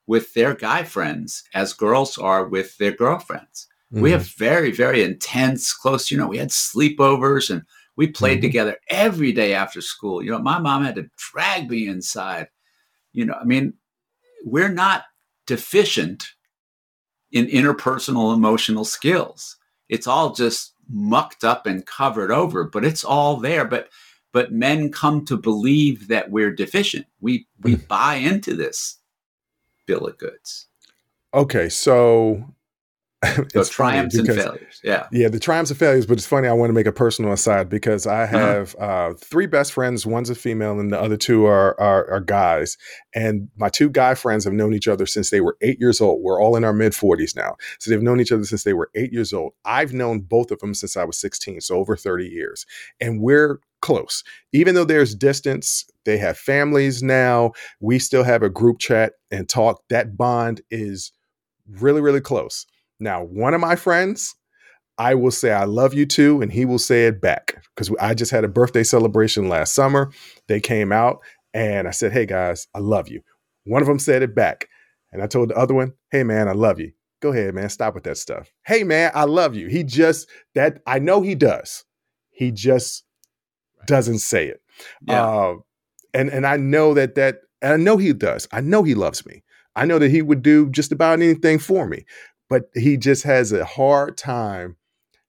[0.07, 3.69] with their guy friends as girls are with their girlfriends.
[3.93, 4.03] Mm-hmm.
[4.03, 7.63] We have very, very intense, close, you know, we had sleepovers and
[7.97, 8.47] we played mm-hmm.
[8.47, 10.23] together every day after school.
[10.23, 12.49] You know, my mom had to drag me inside.
[13.13, 13.75] You know, I mean,
[14.45, 15.05] we're not
[15.51, 16.35] deficient
[17.33, 19.57] in interpersonal emotional skills.
[19.89, 23.65] It's all just mucked up and covered over, but it's all there.
[23.65, 23.89] But
[24.33, 27.07] but men come to believe that we're deficient.
[27.21, 27.89] We we mm.
[27.89, 28.99] buy into this
[29.87, 30.69] bill of goods.
[31.35, 32.55] Okay, so
[33.53, 34.81] so triumphs because, and failures.
[34.83, 35.07] Yeah.
[35.13, 37.69] Yeah, the triumphs and failures, but it's funny, I want to make a personal aside
[37.69, 38.39] because I uh-huh.
[38.39, 38.87] have uh-huh.
[38.87, 40.07] uh, three best friends.
[40.07, 42.79] One's a female and the other two are, are, are guys.
[43.15, 46.23] And my two guy friends have known each other since they were eight years old.
[46.23, 47.57] We're all in our mid 40s now.
[47.79, 49.53] So they've known each other since they were eight years old.
[49.67, 52.65] I've known both of them since I was 16, so over 30 years.
[53.01, 54.25] And we're close.
[54.53, 57.53] Even though there's distance, they have families now.
[57.81, 59.83] We still have a group chat and talk.
[59.91, 61.13] That bond is
[61.69, 62.67] really, really close.
[63.01, 64.35] Now, one of my friends,
[64.99, 68.13] I will say I love you too, and he will say it back because I
[68.13, 70.13] just had a birthday celebration last summer.
[70.47, 71.21] They came out
[71.55, 73.23] and I said, Hey guys, I love you.
[73.65, 74.69] One of them said it back.
[75.11, 76.93] And I told the other one, Hey man, I love you.
[77.23, 77.71] Go ahead, man.
[77.71, 78.53] Stop with that stuff.
[78.67, 79.69] Hey man, I love you.
[79.69, 81.85] He just that I know he does.
[82.31, 83.05] He just
[83.87, 84.61] doesn't say it.
[85.07, 85.27] Yeah.
[85.27, 85.55] Uh,
[86.13, 88.47] and and I know that that and I know he does.
[88.53, 89.45] I know he loves me.
[89.77, 92.05] I know that he would do just about anything for me
[92.51, 94.77] but he just has a hard time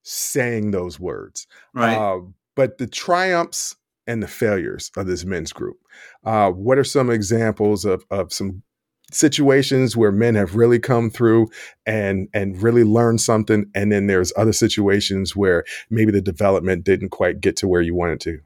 [0.03, 1.47] saying those words.
[1.73, 1.95] Right.
[1.95, 2.21] Uh,
[2.55, 5.77] but the triumphs and the failures of this men's group.
[6.25, 8.63] Uh, what are some examples of, of some
[9.11, 11.49] situations where men have really come through
[11.85, 17.09] and and really learned something and then there's other situations where maybe the development didn't
[17.09, 18.39] quite get to where you wanted to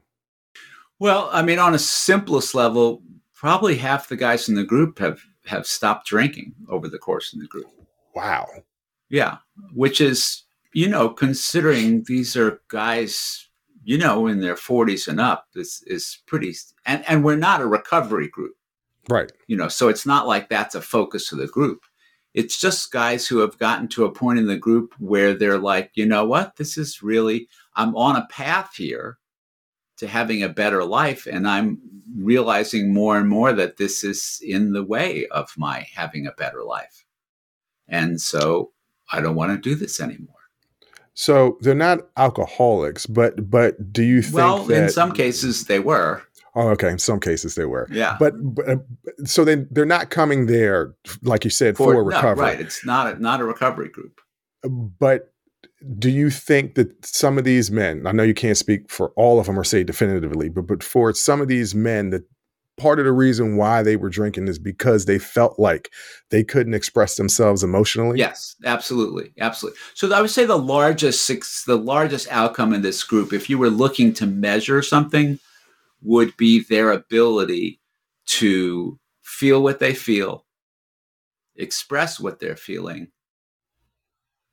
[0.98, 3.00] well i mean on a simplest level
[3.32, 7.38] probably half the guys in the group have have stopped drinking over the course of
[7.38, 7.70] the group
[8.16, 8.48] Wow.
[9.08, 9.36] Yeah,
[9.72, 13.48] which is you know considering these are guys
[13.84, 17.66] you know in their 40s and up is is pretty and and we're not a
[17.66, 18.56] recovery group
[19.08, 19.30] Right.
[19.46, 21.84] You know, so it's not like that's a focus of the group.
[22.34, 25.90] It's just guys who have gotten to a point in the group where they're like,
[25.94, 29.18] you know what, this is really, I'm on a path here
[29.98, 31.26] to having a better life.
[31.30, 31.78] And I'm
[32.18, 36.62] realizing more and more that this is in the way of my having a better
[36.62, 37.05] life.
[37.88, 38.72] And so
[39.12, 40.34] I don't want to do this anymore.
[41.14, 45.78] So they're not alcoholics, but but do you think well, that, in some cases they
[45.78, 46.22] were.
[46.54, 46.90] Oh, okay.
[46.90, 47.86] In some cases they were.
[47.90, 48.16] Yeah.
[48.18, 48.76] But, but uh,
[49.24, 52.44] so they they're not coming there, like you said, for, for recovery.
[52.44, 52.60] No, right.
[52.60, 54.20] It's not a, not a recovery group.
[54.62, 55.32] But
[55.98, 59.38] do you think that some of these men, I know you can't speak for all
[59.38, 62.22] of them or say definitively, but but for some of these men that
[62.76, 65.90] part of the reason why they were drinking is because they felt like
[66.30, 71.64] they couldn't express themselves emotionally yes absolutely absolutely so i would say the largest six
[71.64, 75.38] the largest outcome in this group if you were looking to measure something
[76.02, 77.80] would be their ability
[78.26, 80.44] to feel what they feel,
[81.56, 83.08] express what they're feeling,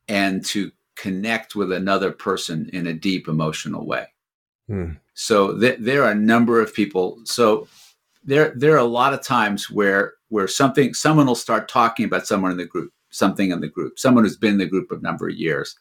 [0.07, 4.05] and to connect with another person in a deep emotional way.
[4.67, 4.91] Hmm.
[5.13, 7.19] So th- there are a number of people.
[7.25, 7.67] So
[8.23, 12.27] there there are a lot of times where where something someone will start talking about
[12.27, 14.97] someone in the group, something in the group, someone who's been in the group a
[14.97, 15.77] number of years,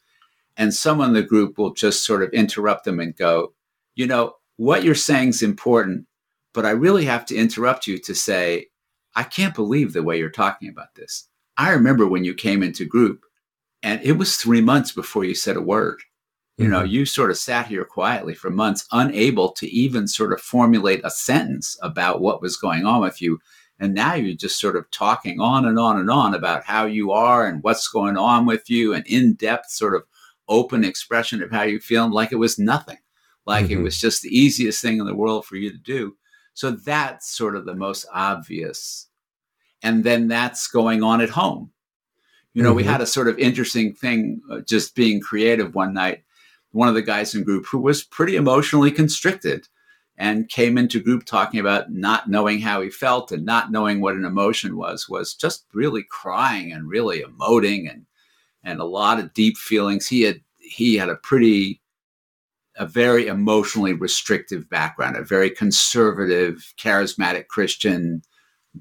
[0.57, 3.53] and someone in the group will just sort of interrupt them and go,
[3.95, 6.05] you know, what you're saying is important,
[6.53, 8.67] but I really have to interrupt you to say,
[9.15, 11.27] I can't believe the way you're talking about this.
[11.57, 13.25] I remember when you came into group
[13.81, 16.01] and it was three months before you said a word.
[16.57, 16.91] You know, mm-hmm.
[16.91, 21.09] you sort of sat here quietly for months, unable to even sort of formulate a
[21.09, 23.39] sentence about what was going on with you.
[23.79, 27.11] And now you're just sort of talking on and on and on about how you
[27.11, 30.03] are and what's going on with you, an in depth, sort of
[30.47, 32.97] open expression of how you feel, like it was nothing
[33.45, 33.79] like mm-hmm.
[33.79, 36.15] it was just the easiest thing in the world for you to do.
[36.53, 39.07] So that's sort of the most obvious.
[39.81, 41.71] And then that's going on at home.
[42.53, 42.77] You know, mm-hmm.
[42.77, 46.23] we had a sort of interesting thing uh, just being creative one night.
[46.73, 49.67] One of the guys in group who was pretty emotionally constricted
[50.17, 54.15] and came into group talking about not knowing how he felt and not knowing what
[54.15, 58.05] an emotion was was just really crying and really emoting and
[58.63, 61.81] and a lot of deep feelings he had he had a pretty
[62.77, 68.23] a very emotionally restrictive background, a very conservative, charismatic Christian,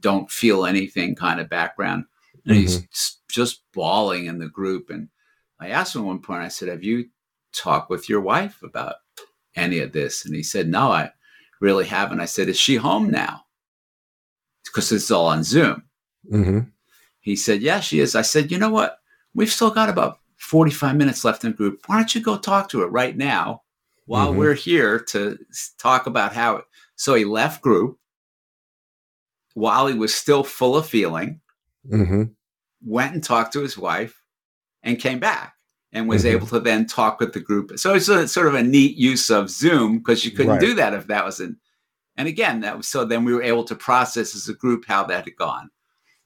[0.00, 2.04] don't feel anything kind of background.
[2.46, 2.60] And mm-hmm.
[2.62, 4.88] he's just bawling in the group.
[4.90, 5.08] And
[5.60, 7.08] I asked him at one point, I said, Have you
[7.52, 8.96] talked with your wife about
[9.54, 10.24] any of this?
[10.24, 11.10] And he said, No, I
[11.60, 12.20] really haven't.
[12.20, 13.42] I said, Is she home now?
[14.64, 15.84] Because it's all on Zoom.
[16.30, 16.60] Mm-hmm.
[17.20, 18.14] He said, Yeah, she is.
[18.14, 18.98] I said, You know what?
[19.34, 21.82] We've still got about 45 minutes left in the group.
[21.86, 23.62] Why don't you go talk to her right now?
[24.06, 24.38] while mm-hmm.
[24.38, 25.38] we're here to
[25.78, 26.64] talk about how it.
[26.96, 27.98] So he left group
[29.54, 31.40] while he was still full of feeling,
[31.90, 32.24] mm-hmm.
[32.84, 34.22] went and talked to his wife,
[34.82, 35.51] and came back
[35.92, 36.36] and was mm-hmm.
[36.36, 37.78] able to then talk with the group.
[37.78, 40.60] So it's a, sort of a neat use of Zoom because you couldn't right.
[40.60, 41.58] do that if that wasn't.
[42.16, 45.04] And again, that was so then we were able to process as a group how
[45.04, 45.70] that had gone.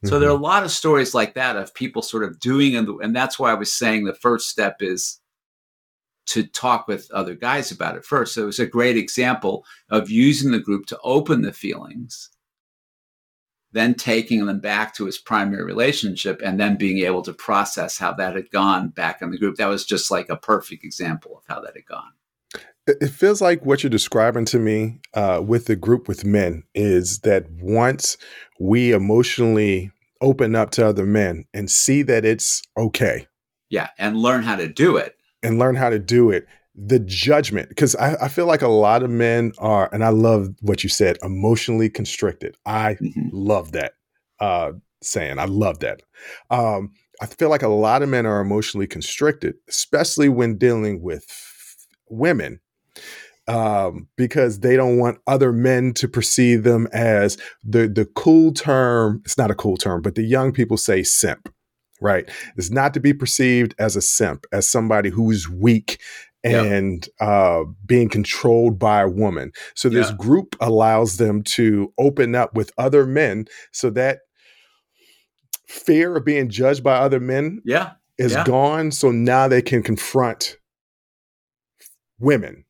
[0.05, 0.45] So there are mm-hmm.
[0.45, 3.51] a lot of stories like that of people sort of doing, and, and that's why
[3.51, 5.21] I was saying the first step is
[6.27, 8.35] to talk with other guys about it first.
[8.35, 12.31] So it was a great example of using the group to open the feelings,
[13.77, 18.13] then taking them back to his primary relationship, and then being able to process how
[18.15, 19.57] that had gone back in the group.
[19.57, 22.13] That was just like a perfect example of how that had gone.
[22.87, 27.19] It feels like what you're describing to me uh, with the group with men is
[27.21, 28.17] that once
[28.61, 33.27] we emotionally open up to other men and see that it's okay.
[33.69, 37.71] Yeah, and learn how to do it and learn how to do it the judgment
[37.71, 40.91] because I, I, feel like a lot of men are and i love what you
[40.91, 43.29] said emotionally constricted i mm-hmm.
[43.33, 43.95] love that
[44.41, 46.03] uh, saying i love that
[46.51, 51.25] um, i feel like a lot of men are emotionally constricted especially when dealing with
[51.31, 52.61] f- women
[53.49, 59.23] um, because they don't want other men to perceive them as the the cool term
[59.25, 61.49] it's not a cool term but the young people say simp
[62.01, 62.29] right?
[62.57, 66.01] Is not to be perceived as a simp, as somebody who's weak
[66.55, 67.29] and yep.
[67.29, 69.53] uh, being controlled by a woman.
[69.75, 70.17] So this yeah.
[70.17, 74.21] group allows them to open up with other men so that
[75.69, 77.93] fear of being judged by other men yeah.
[78.19, 78.45] is yeah.
[78.45, 78.91] gone.
[78.93, 80.57] So now they can confront
[82.19, 82.65] women.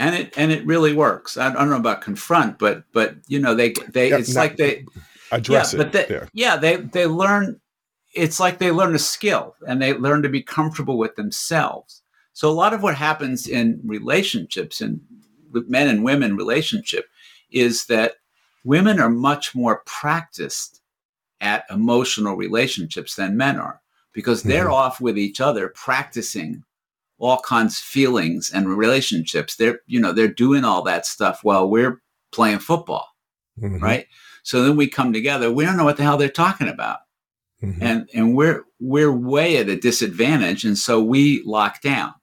[0.00, 1.36] And it and it really works.
[1.36, 4.84] I don't know about confront, but but you know they they it's like they
[5.32, 5.82] address yeah, it.
[5.82, 7.60] But they, yeah, they they learn
[8.14, 12.02] it's like they learn a skill and they learn to be comfortable with themselves.
[12.38, 15.00] So a lot of what happens in relationships and
[15.50, 17.06] with men and women relationship
[17.50, 18.12] is that
[18.62, 20.80] women are much more practiced
[21.40, 23.80] at emotional relationships than men are
[24.12, 24.72] because they're mm-hmm.
[24.74, 26.62] off with each other practicing
[27.18, 29.56] all kinds of feelings and relationships.
[29.56, 33.08] They're, you know, they're doing all that stuff while we're playing football.
[33.60, 33.82] Mm-hmm.
[33.82, 34.06] Right.
[34.44, 36.98] So then we come together, we don't know what the hell they're talking about.
[37.64, 37.82] Mm-hmm.
[37.82, 40.64] And and we're we're way at a disadvantage.
[40.64, 42.14] And so we lock down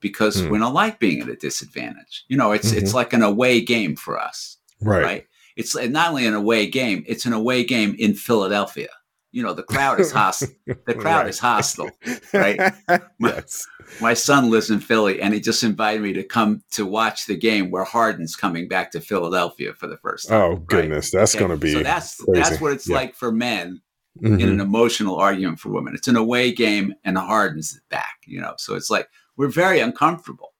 [0.00, 0.50] because mm.
[0.50, 2.24] we don't like being at a disadvantage.
[2.28, 2.96] You know, it's it's mm-hmm.
[2.96, 4.56] like an away game for us.
[4.80, 5.02] Right.
[5.02, 5.26] Right.
[5.56, 8.88] It's not only an away game, it's an away game in Philadelphia
[9.30, 11.28] you know the crowd is hostile the crowd right.
[11.28, 11.90] is hostile
[12.32, 12.58] right
[13.18, 13.66] my, yes.
[14.00, 17.36] my son lives in philly and he just invited me to come to watch the
[17.36, 21.20] game where harden's coming back to philadelphia for the first time oh goodness right?
[21.20, 21.46] that's okay.
[21.46, 22.40] going to be so that's crazy.
[22.40, 22.96] that's what it's yeah.
[22.96, 23.80] like for men
[24.20, 24.40] mm-hmm.
[24.40, 28.54] in an emotional argument for women it's an away game and harden's back you know
[28.56, 29.08] so it's like
[29.38, 30.52] we're very uncomfortable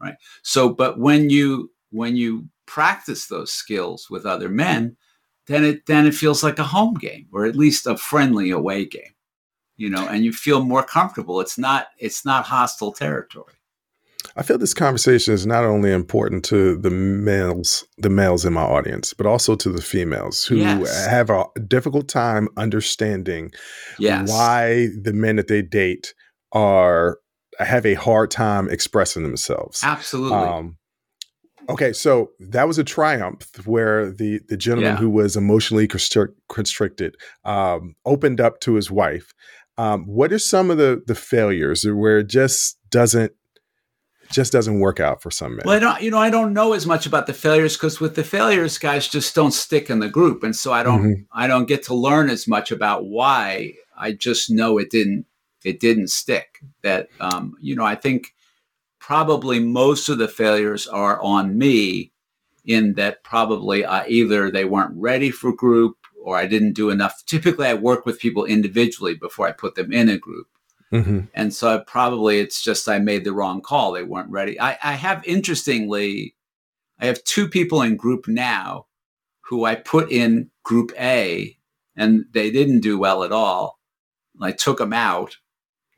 [0.00, 4.96] right so but when you when you practice those skills with other men
[5.48, 8.84] then it then it feels like a home game or at least a friendly away
[8.84, 9.14] game
[9.76, 13.54] you know and you feel more comfortable it's not it's not hostile territory
[14.36, 18.62] i feel this conversation is not only important to the males the males in my
[18.62, 21.06] audience but also to the females who yes.
[21.06, 23.50] have a difficult time understanding
[23.98, 24.28] yes.
[24.28, 26.12] why the men that they date
[26.52, 27.18] are
[27.64, 30.76] have a hard time expressing themselves absolutely um,
[31.70, 34.96] Okay, so that was a triumph where the the gentleman yeah.
[34.96, 39.34] who was emotionally constric- constricted um, opened up to his wife.
[39.76, 43.32] Um, what are some of the the failures where it just doesn't
[44.30, 45.62] just doesn't work out for some men?
[45.66, 48.14] Well, I don't, you know, I don't know as much about the failures because with
[48.14, 51.22] the failures, guys just don't stick in the group, and so I don't mm-hmm.
[51.32, 53.74] I don't get to learn as much about why.
[53.94, 55.26] I just know it didn't
[55.64, 56.60] it didn't stick.
[56.82, 58.34] That um, you know, I think
[58.98, 62.12] probably most of the failures are on me
[62.64, 67.22] in that probably I, either they weren't ready for group or I didn't do enough.
[67.26, 70.46] Typically, I work with people individually before I put them in a group.
[70.92, 71.20] Mm-hmm.
[71.34, 73.92] And so probably it's just I made the wrong call.
[73.92, 74.60] They weren't ready.
[74.60, 76.34] I, I have interestingly,
[76.98, 78.86] I have two people in group now
[79.40, 81.56] who I put in group A
[81.96, 83.78] and they didn't do well at all.
[84.40, 85.36] I took them out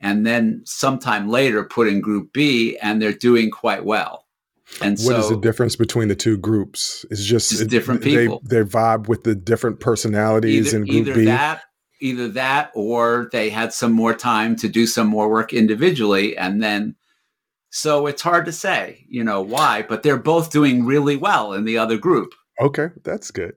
[0.01, 4.27] and then sometime later put in group B and they're doing quite well.
[4.81, 7.05] And what so, is the difference between the two groups?
[7.11, 8.41] It's just, just different people.
[8.45, 11.25] They, they vibe with the different personalities either, in group either B.
[11.25, 11.63] That,
[12.01, 16.63] either that or they had some more time to do some more work individually and
[16.63, 16.95] then
[17.71, 21.65] so it's hard to say, you know, why, but they're both doing really well in
[21.65, 22.35] the other group.
[22.61, 23.55] Okay, that's good.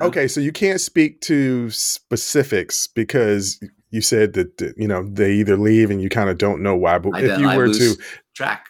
[0.00, 5.56] Okay, so you can't speak to specifics because you said that you know they either
[5.56, 6.98] leave and you kind of don't know why.
[6.98, 7.96] But I if you I were to
[8.34, 8.66] track,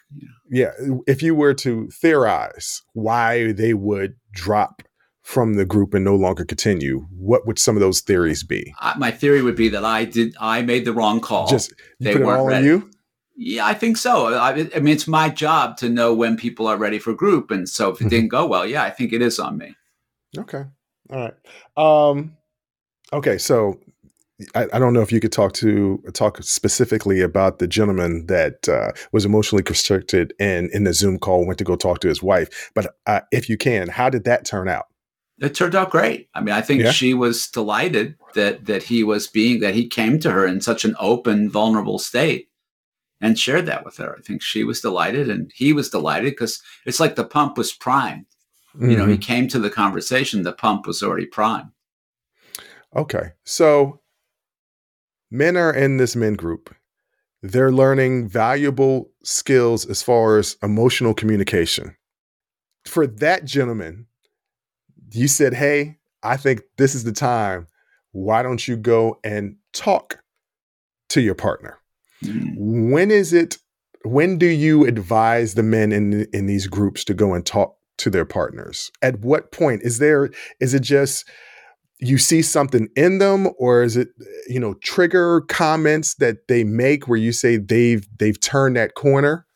[0.50, 0.70] yeah,
[1.06, 4.82] if you were to theorize why they would drop
[5.22, 8.74] from the group and no longer continue, what would some of those theories be?
[8.80, 11.46] Uh, my theory would be that I did I made the wrong call.
[11.48, 12.58] Just they put it all ready.
[12.58, 12.90] on you.
[13.42, 14.34] Yeah, I think so.
[14.34, 17.66] I, I, mean, it's my job to know when people are ready for group, and
[17.66, 18.08] so if it mm-hmm.
[18.08, 19.74] didn't go well, yeah, I think it is on me.
[20.36, 20.64] Okay,
[21.08, 21.34] all right.
[22.10, 22.36] Um,
[23.14, 23.80] okay, so
[24.54, 28.68] I, I, don't know if you could talk to talk specifically about the gentleman that
[28.68, 32.22] uh, was emotionally constricted and in the Zoom call went to go talk to his
[32.22, 32.70] wife.
[32.74, 34.84] But uh, if you can, how did that turn out?
[35.38, 36.28] It turned out great.
[36.34, 36.90] I mean, I think yeah.
[36.90, 40.84] she was delighted that that he was being that he came to her in such
[40.84, 42.49] an open, vulnerable state
[43.20, 44.16] and shared that with her.
[44.18, 47.72] I think she was delighted and he was delighted because it's like the pump was
[47.72, 48.26] primed.
[48.74, 48.90] Mm-hmm.
[48.90, 49.20] You know, he mm-hmm.
[49.20, 51.70] came to the conversation, the pump was already primed.
[52.96, 53.32] Okay.
[53.44, 54.00] So
[55.30, 56.74] men are in this men group.
[57.42, 61.96] They're learning valuable skills as far as emotional communication.
[62.84, 64.06] For that gentleman,
[65.12, 67.66] you said, Hey, I think this is the time.
[68.12, 70.22] Why don't you go and talk
[71.10, 71.79] to your partner?
[72.24, 72.90] Mm-hmm.
[72.92, 73.58] When is it?
[74.02, 78.10] When do you advise the men in in these groups to go and talk to
[78.10, 78.90] their partners?
[79.02, 80.30] At what point is there?
[80.58, 81.28] Is it just
[82.00, 84.08] you see something in them or is it
[84.48, 89.46] you know trigger comments that they make where you say they've they've turned that corner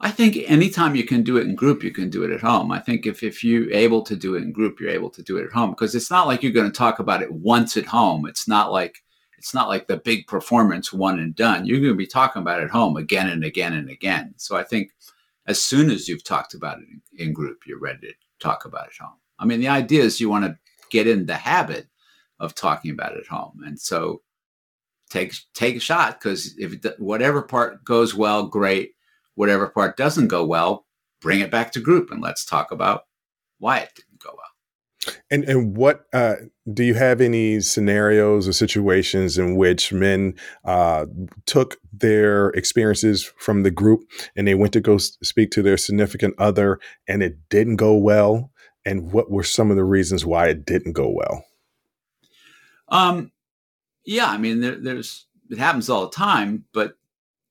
[0.00, 2.70] i think anytime you can do it in group you can do it at home
[2.70, 5.36] i think if, if you're able to do it in group you're able to do
[5.36, 7.86] it at home because it's not like you're going to talk about it once at
[7.86, 9.02] home it's not like
[9.38, 12.62] it's not like the big performance one and done you're going to be talking about
[12.62, 14.92] it home again and again and again so i think
[15.46, 18.86] as soon as you've talked about it in, in group you're ready to talk about
[18.86, 20.56] it home i mean the idea is you want to
[20.90, 21.88] get in the habit
[22.40, 23.62] of talking about it at home.
[23.64, 24.22] And so
[25.10, 28.92] take take a shot because if whatever part goes well, great.
[29.34, 30.86] Whatever part doesn't go well,
[31.20, 33.02] bring it back to group and let's talk about
[33.58, 34.00] why it.
[35.30, 36.36] And and what uh,
[36.72, 40.34] do you have any scenarios or situations in which men
[40.64, 41.06] uh,
[41.46, 44.02] took their experiences from the group
[44.36, 46.78] and they went to go speak to their significant other
[47.08, 48.50] and it didn't go well?
[48.84, 51.44] And what were some of the reasons why it didn't go well?
[52.88, 53.32] Um,
[54.04, 56.96] yeah, I mean, there, there's it happens all the time, but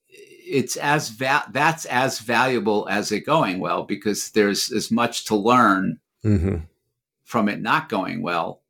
[0.08, 5.36] it's as va- that's as valuable as it going well because there's as much to
[5.36, 5.99] learn.
[6.24, 6.66] Mm-hmm
[7.26, 8.61] from it not going well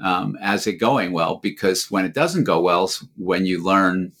[0.00, 4.12] um, as it going well because when it doesn't go well when you learn.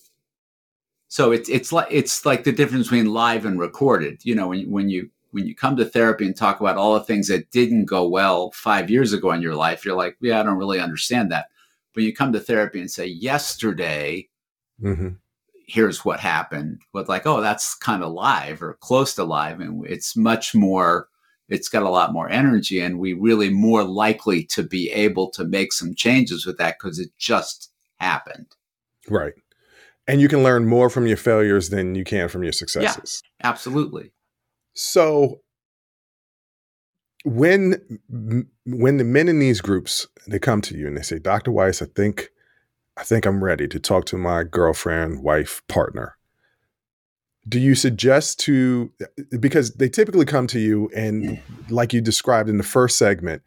[1.08, 4.24] So it's it's like it's like the difference between live and recorded.
[4.24, 7.04] You know when, when you when you come to therapy and talk about all the
[7.04, 10.42] things that didn't go well five years ago in your life you're like yeah i
[10.44, 11.46] don't really understand that.
[11.92, 14.28] But you come to therapy and say yesterday
[14.80, 15.10] mm-hmm.
[15.66, 19.84] here's what happened with like oh that's kind of live or close to live and
[19.86, 21.08] it's much more
[21.48, 25.44] it's got a lot more energy and we really more likely to be able to
[25.44, 28.46] make some changes with that because it just happened.
[29.08, 29.34] Right.
[30.06, 33.22] And you can learn more from your failures than you can from your successes.
[33.40, 34.12] yeah, absolutely.
[34.74, 35.40] So
[37.24, 38.00] when
[38.66, 41.80] when the men in these groups they come to you and they say dr weiss
[41.80, 42.28] i think
[42.98, 46.18] i think i'm ready to talk to my girlfriend wife partner
[47.48, 48.90] do you suggest to
[49.38, 53.42] because they typically come to you and like you described in the first segment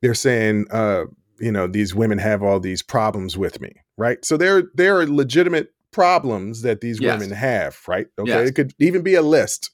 [0.00, 1.04] they're saying uh
[1.38, 5.06] you know these women have all these problems with me right so there there are
[5.06, 7.18] legitimate problems that these yes.
[7.18, 8.48] women have right okay yes.
[8.48, 9.70] it could even be a list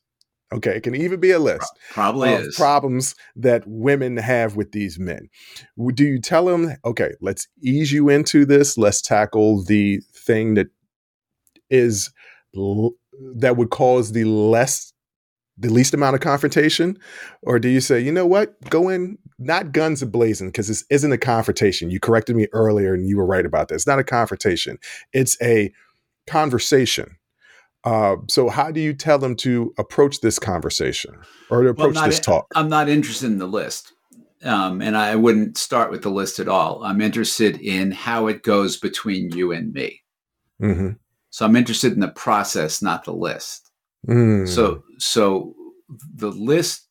[0.53, 2.57] okay it can even be a list probably of is.
[2.57, 5.29] problems that women have with these men
[5.95, 10.69] do you tell them okay let's ease you into this let's tackle the thing that
[11.71, 12.11] is
[13.37, 14.93] that would cause the less
[15.57, 16.99] the least amount of confrontation?
[17.43, 18.61] Or do you say you know what?
[18.71, 21.91] Go in not guns blazing because this isn't a confrontation.
[21.91, 23.77] You corrected me earlier and you were right about this.
[23.77, 24.79] It's not a confrontation.
[25.13, 25.73] It's a
[26.27, 27.17] conversation.
[27.85, 31.15] Uh, so how do you tell them to approach this conversation
[31.49, 32.47] or to approach well, this talk?
[32.57, 33.93] I'm not interested in the list
[34.43, 36.85] um, and i wouldn't start with the list at all.
[36.85, 40.03] I'm interested in how it goes between you and me.
[40.63, 40.91] Mm-hmm.
[41.31, 43.71] So I'm interested in the process, not the list.
[44.07, 44.49] Mm.
[44.49, 45.55] So so
[46.15, 46.87] the list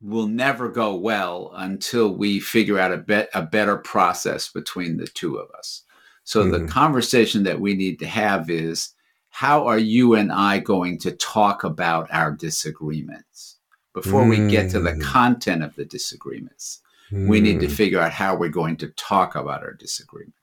[0.00, 5.06] will never go well until we figure out a bet a better process between the
[5.06, 5.82] two of us.
[6.24, 6.52] So mm.
[6.52, 8.94] the conversation that we need to have is
[9.30, 13.58] how are you and I going to talk about our disagreements
[13.94, 14.30] before mm.
[14.30, 15.02] we get to the mm.
[15.02, 16.80] content of the disagreements?
[17.12, 17.72] We need to mm.
[17.72, 20.41] figure out how we're going to talk about our disagreements.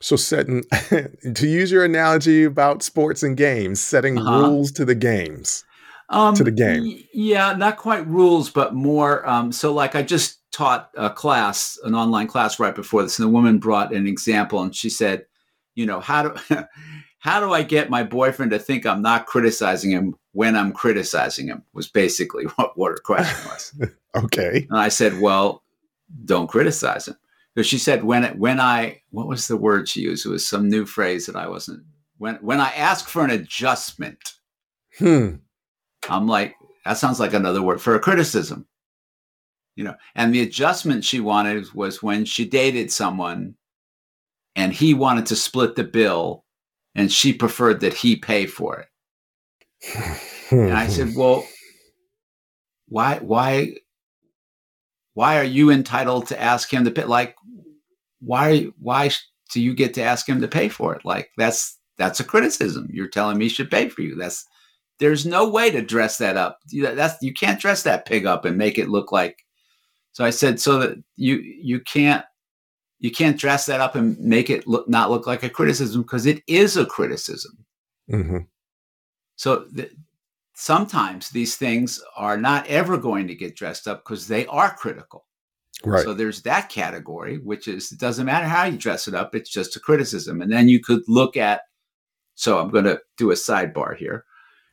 [0.00, 4.40] So setting to use your analogy about sports and games, setting uh-huh.
[4.40, 5.64] rules to the games.
[6.10, 6.84] Um, to the game.
[6.84, 9.28] Y- yeah, not quite rules, but more.
[9.28, 13.28] Um, so, like, I just taught a class, an online class right before this, and
[13.28, 15.26] the woman brought an example, and she said,
[15.74, 16.64] "You know, how do
[17.18, 21.48] how do I get my boyfriend to think I'm not criticizing him when I'm criticizing
[21.48, 23.72] him?" Was basically what, what her question was.
[24.24, 24.66] okay.
[24.70, 25.62] And I said, "Well,
[26.24, 27.16] don't criticize him."
[27.58, 30.24] Because she said when it, when I what was the word she used?
[30.24, 31.82] It was some new phrase that I wasn't
[32.16, 34.34] when when I ask for an adjustment.
[34.96, 35.38] Hmm.
[36.08, 36.54] I'm like
[36.84, 38.68] that sounds like another word for a criticism.
[39.74, 43.56] You know, and the adjustment she wanted was when she dated someone
[44.54, 46.44] and he wanted to split the bill
[46.94, 48.86] and she preferred that he pay for
[49.82, 50.20] it.
[50.52, 51.44] and I said, "Well,
[52.86, 53.78] why why
[55.18, 57.02] why are you entitled to ask him to pay?
[57.02, 57.34] Like,
[58.20, 59.10] why why
[59.52, 61.04] do you get to ask him to pay for it?
[61.04, 62.86] Like that's that's a criticism.
[62.92, 64.14] You're telling me he should pay for you.
[64.14, 64.46] That's
[65.00, 66.60] there's no way to dress that up.
[66.72, 69.38] That's you can't dress that pig up and make it look like.
[70.12, 72.24] So I said so that you you can't
[73.00, 76.26] you can't dress that up and make it look not look like a criticism because
[76.26, 77.66] it is a criticism.
[78.08, 78.38] Mm-hmm.
[79.34, 79.90] So th-
[80.58, 85.24] sometimes these things are not ever going to get dressed up because they are critical.
[85.84, 86.02] Right.
[86.02, 89.50] So there's that category, which is it doesn't matter how you dress it up, it's
[89.50, 90.42] just a criticism.
[90.42, 91.60] And then you could look at.
[92.34, 94.24] So I'm going to do a sidebar here.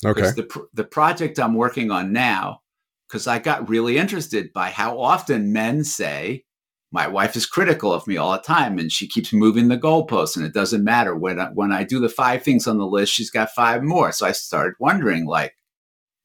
[0.03, 0.21] Okay.
[0.21, 2.61] The the project I'm working on now,
[3.07, 6.45] because I got really interested by how often men say,
[6.91, 10.35] "My wife is critical of me all the time, and she keeps moving the goalposts,
[10.35, 13.13] and it doesn't matter when I, when I do the five things on the list,
[13.13, 15.53] she's got five more." So I started wondering, like,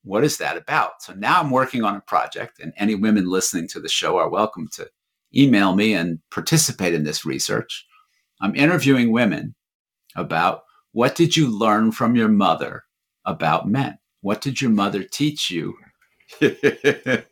[0.03, 1.03] what is that about?
[1.03, 4.29] So now I'm working on a project, and any women listening to the show are
[4.29, 4.89] welcome to
[5.35, 7.87] email me and participate in this research.
[8.41, 9.55] I'm interviewing women
[10.17, 12.85] about what did you learn from your mother
[13.25, 13.99] about men?
[14.23, 15.75] What did your mother teach you?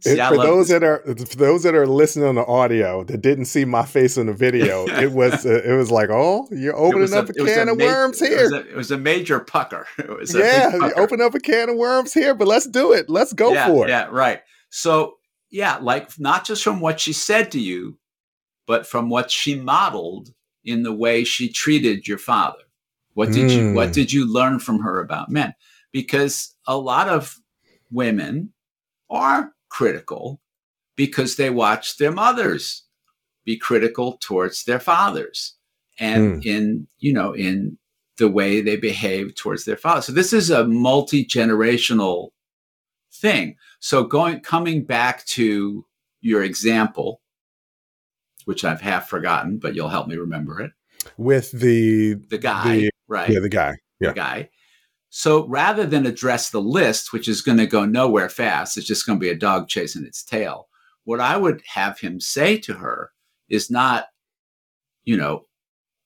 [0.00, 3.22] See, I for those that are for those that are listening on the audio that
[3.22, 6.76] didn't see my face in the video, it was uh, it was like, oh, you're
[6.76, 8.42] opening up a, it was can of ma- worms It here.
[8.42, 9.86] was, a, it was a major pucker.
[9.98, 11.00] It a Yeah, you pucker.
[11.00, 13.08] open up a can of worms here, but let's do it.
[13.08, 13.90] Let's go yeah, for it.
[13.90, 14.40] Yeah, right.
[14.70, 15.14] So,
[15.50, 17.96] yeah, like not just from what she said to you,
[18.66, 20.30] but from what she modeled
[20.64, 22.58] in the way she treated your father.
[23.14, 23.74] What did you Mm.
[23.74, 25.54] what did you learn from her about men?
[25.92, 27.36] Because a lot of
[27.92, 28.52] women
[29.08, 30.40] are critical
[30.94, 32.84] because they watch their mothers
[33.44, 35.56] be critical towards their fathers
[35.98, 36.48] and hmm.
[36.48, 37.76] in you know in
[38.18, 40.00] the way they behave towards their father.
[40.00, 42.28] So this is a multi-generational
[43.12, 43.56] thing.
[43.80, 45.84] So going coming back to
[46.20, 47.20] your example
[48.44, 50.70] which i've half forgotten but you'll help me remember it.
[51.16, 53.28] With the the guy The- right.
[53.28, 53.74] Yeah, the guy.
[53.98, 54.10] yeah.
[54.10, 54.50] the guy
[55.16, 59.06] so rather than address the list which is going to go nowhere fast it's just
[59.06, 60.68] going to be a dog chasing its tail
[61.04, 63.10] what i would have him say to her
[63.48, 64.06] is not
[65.04, 65.44] you know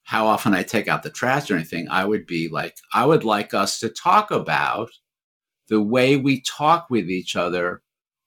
[0.02, 3.24] how often i take out the trash or anything i would be like i would
[3.24, 4.90] like us to talk about
[5.68, 7.82] the way we talk with each other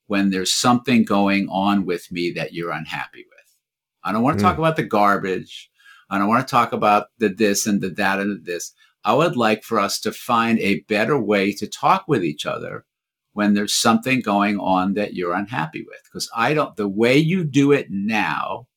[0.08, 3.56] when there's something going on with me that you're unhappy with.
[4.04, 4.60] I don't want to talk mm.
[4.60, 5.70] about the garbage.
[6.10, 8.74] I don't want to talk about the this and the that and the this
[9.04, 12.86] I would like for us to find a better way to talk with each other
[13.34, 16.00] when there's something going on that you're unhappy with.
[16.04, 18.68] Because I don't, the way you do it now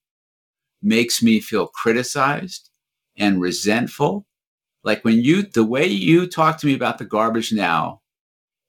[0.83, 2.71] makes me feel criticized
[3.17, 4.27] and resentful.
[4.83, 8.01] Like when you, the way you talk to me about the garbage now,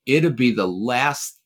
[0.06, 1.40] it'd be the last,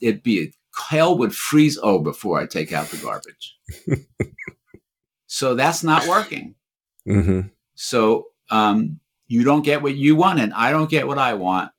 [0.00, 0.52] it'd be,
[0.88, 3.56] hell would freeze over before I take out the garbage.
[5.26, 6.54] so that's not working.
[7.06, 7.42] hmm
[7.74, 11.70] So um, you don't get what you want, and I don't get what I want.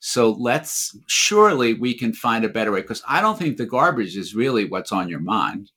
[0.00, 4.16] So let's surely we can find a better way because I don't think the garbage
[4.16, 5.72] is really what's on your mind.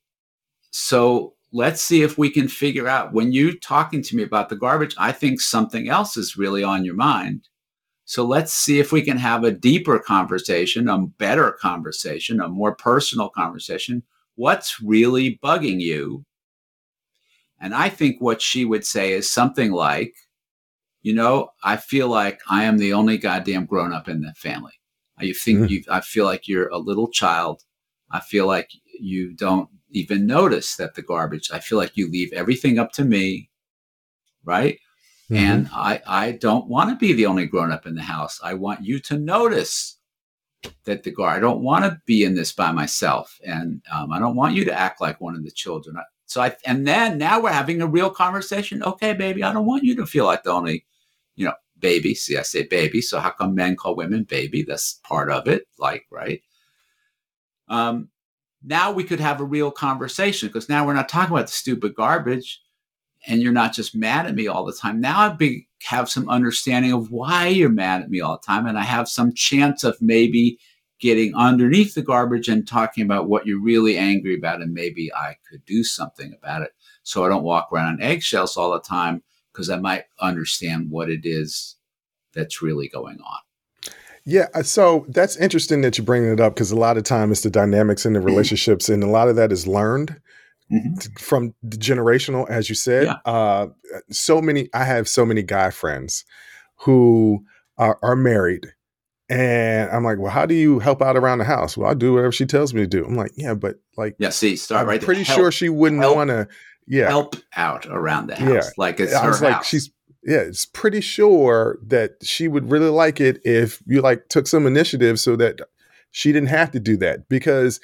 [0.72, 4.56] So let's see if we can figure out when you're talking to me about the
[4.56, 7.50] garbage, I think something else is really on your mind.
[8.06, 12.76] So let's see if we can have a deeper conversation, a better conversation, a more
[12.76, 14.04] personal conversation.
[14.36, 16.26] What's really bugging you?
[17.60, 20.14] And I think what she would say is something like,
[21.02, 24.74] you know, I feel like I am the only goddamn grown up in the family.
[25.20, 25.70] You think Mhm.
[25.70, 27.64] you, I feel like you're a little child.
[28.12, 32.34] I feel like you don't even notice that the garbage, I feel like you leave
[32.34, 33.50] everything up to me.
[34.44, 34.80] Right.
[35.30, 35.36] Mm-hmm.
[35.36, 38.40] And I, I don't want to be the only grown up in the house.
[38.44, 39.98] I want you to notice
[40.86, 43.40] that the guard, I don't want to be in this by myself.
[43.46, 45.96] And um, I don't want you to act like one of the children.
[46.26, 48.82] So I, and then now we're having a real conversation.
[48.84, 50.86] Okay, baby, I don't want you to feel like the only,
[51.82, 52.16] baby.
[52.16, 53.02] See, I say baby.
[53.02, 54.64] So how come men call women baby?
[54.64, 55.68] That's part of it.
[55.78, 56.42] Like, right.
[57.68, 58.10] Um,
[58.64, 61.96] now we could have a real conversation because now we're not talking about the stupid
[61.96, 62.62] garbage
[63.28, 65.00] and you're not just mad at me all the time.
[65.00, 68.68] Now I be, have some understanding of why you're mad at me all the time.
[68.68, 70.60] And I have some chance of maybe
[71.00, 74.62] getting underneath the garbage and talking about what you're really angry about.
[74.62, 76.72] And maybe I could do something about it.
[77.04, 79.24] So I don't walk around on eggshells all the time
[79.54, 81.76] because I might understand what it is
[82.34, 83.40] that's really going on.
[84.24, 87.32] Yeah, uh, so that's interesting that you're bringing it up because a lot of time
[87.32, 90.20] it's the dynamics in the relationships, and a lot of that is learned
[90.72, 91.02] Mhm.
[91.02, 93.06] t- from the generational, as you said.
[93.06, 93.16] Yeah.
[93.26, 93.68] Uh,
[94.12, 96.24] so many, I have so many guy friends
[96.82, 97.44] who
[97.78, 98.68] are, are married,
[99.28, 101.76] and I'm like, well, how do you help out around the house?
[101.76, 103.04] Well, I do whatever she tells me to do.
[103.04, 105.06] I'm like, yeah, but like, Yeah, see, start I'm right there.
[105.06, 106.48] pretty Help- sure she wouldn't want to.
[106.88, 108.56] Yeah, help out around the Yeah.
[108.56, 108.72] house.
[108.78, 109.66] Like it's I her was like, house.
[109.68, 109.92] she's
[110.24, 114.68] yeah, it's pretty sure that she would really like it if you like took some
[114.68, 115.62] initiative so that
[116.12, 117.28] she didn't have to do that.
[117.28, 117.80] Because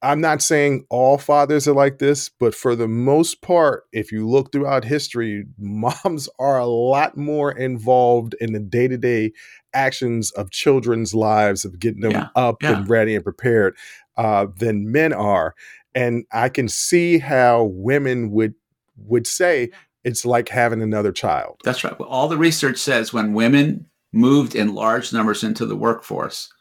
[0.00, 4.28] I'm not saying all fathers are like this, but for the most part, if you
[4.28, 9.32] look throughout history, moms are a lot more involved in the day to day
[9.74, 12.78] actions of children's lives, of getting them Yeah, up yeah.
[12.78, 13.76] and ready and prepared,
[14.16, 15.54] uh, than men are.
[15.98, 18.54] And I can see how women would
[18.96, 19.70] would say
[20.04, 21.60] it's like having another child.
[21.64, 21.98] That's right.
[21.98, 26.52] Well, all the research says when women moved in large numbers into the workforce,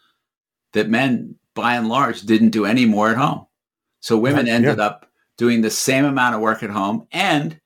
[0.73, 3.45] that men, by and large, didn't do any more at home.
[3.99, 5.07] So women Right, ended up
[5.37, 7.59] doing the same amount of work at home and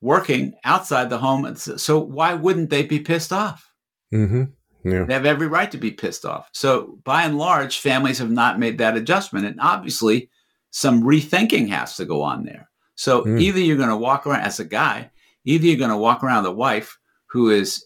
[0.00, 1.54] working outside the home.
[1.54, 3.72] So so why wouldn't they be pissed off?
[4.12, 4.90] Mm-hmm.
[4.90, 5.04] Yeah.
[5.04, 6.48] They have every right to be pissed off.
[6.52, 9.46] So by and large, families have not made that adjustment.
[9.46, 10.28] And obviously,
[10.72, 12.68] some rethinking has to go on there.
[12.96, 13.40] So Mm.
[13.40, 15.10] either you're going to walk around as a guy,
[15.44, 17.84] either you're going to walk around the wife who is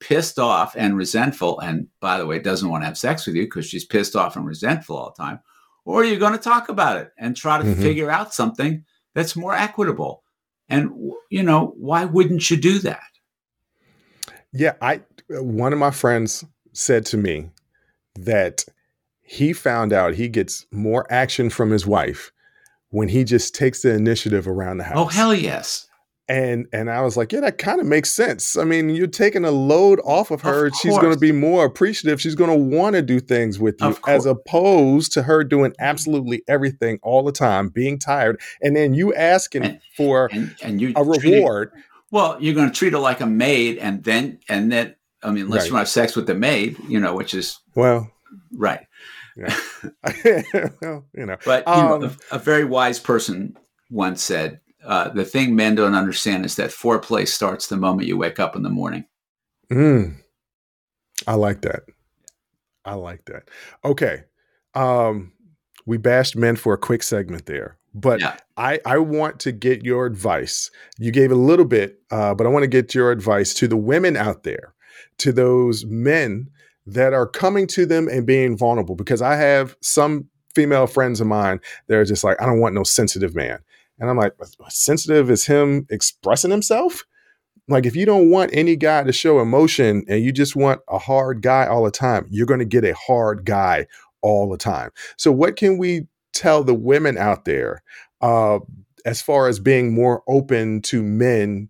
[0.00, 3.44] pissed off and resentful, and by the way, doesn't want to have sex with you
[3.44, 5.40] because she's pissed off and resentful all the time,
[5.84, 7.80] or you're going to talk about it and try to Mhm.
[7.80, 10.22] figure out something that's more equitable.
[10.68, 10.90] And
[11.30, 13.02] you know, why wouldn't you do that?
[14.52, 17.50] Yeah, I one of my friends said to me
[18.16, 18.64] that
[19.26, 22.32] he found out he gets more action from his wife
[22.90, 24.96] when he just takes the initiative around the oh, house.
[24.98, 25.86] Oh hell yes.
[26.28, 28.56] And and I was like, yeah, that kind of makes sense.
[28.56, 30.70] I mean, you're taking a load off of Of her.
[30.72, 32.20] She's going to be more appreciative.
[32.20, 36.42] She's going to want to do things with you as opposed to her doing absolutely
[36.48, 40.92] everything all the time, being tired, and then you asking And- for And and you
[40.96, 41.70] a it- reward.
[42.10, 45.44] well, you're going to treat her like a maid, and then and then I mean,
[45.44, 45.68] unless Right.
[45.68, 48.10] you want to have sex with the maid, you know, which is Well,
[48.52, 48.80] right.
[50.82, 53.56] well, you know, But you know, Um, a, a very wise person
[53.90, 58.16] once said, uh, "The thing men don't understand is that foreplay starts the moment you
[58.16, 59.04] wake up in the morning."
[59.70, 60.16] Mm.
[61.26, 61.82] I like that.
[62.84, 63.50] I like that.
[63.84, 64.24] Okay.
[64.74, 65.32] Um,
[65.86, 68.36] we bashed men for a quick segment there, but Yeah.
[68.56, 70.70] I, I want to get your advice.
[70.98, 73.76] You gave a little bit, uh, but I want to get your advice to the
[73.76, 74.74] women out there,
[75.18, 76.48] to those men
[76.86, 78.94] that are coming to them and being vulnerable.
[78.94, 82.74] Because I have some female friends of mine that are just like, I don't want
[82.74, 83.58] no sensitive man.
[83.98, 84.32] And I'm like,
[84.68, 87.04] sensitive is him expressing himself?
[87.68, 90.98] Like, if you don't want any guy to show emotion and you just want a
[90.98, 93.86] hard guy all the time, you're going to get a hard guy
[94.22, 94.90] all the time.
[95.16, 97.82] So, what can we tell the women out there
[98.20, 98.60] uh,
[99.04, 101.68] as far as being more open to men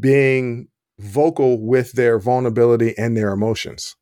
[0.00, 3.96] being vocal with their vulnerability and their emotions?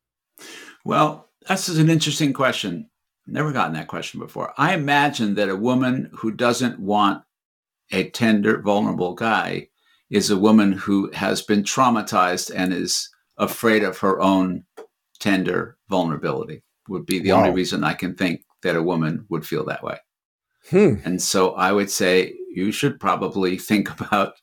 [0.85, 2.91] Well, this is an interesting question.
[3.26, 4.53] Never gotten that question before.
[4.57, 7.22] I imagine that a woman who doesn't want
[7.93, 9.68] a tender, vulnerable guy
[10.11, 14.64] is a woman who has been traumatized and is afraid of her own
[15.18, 16.62] tender vulnerability.
[16.89, 19.99] Would be the only reason I can think that a woman would feel that way.
[20.70, 20.95] Hmm.
[21.05, 24.35] And so I would say you should probably think about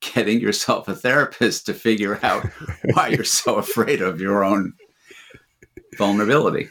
[0.00, 2.46] getting yourself a therapist to figure out
[2.94, 4.72] why you're so afraid of your own
[5.96, 6.68] vulnerability.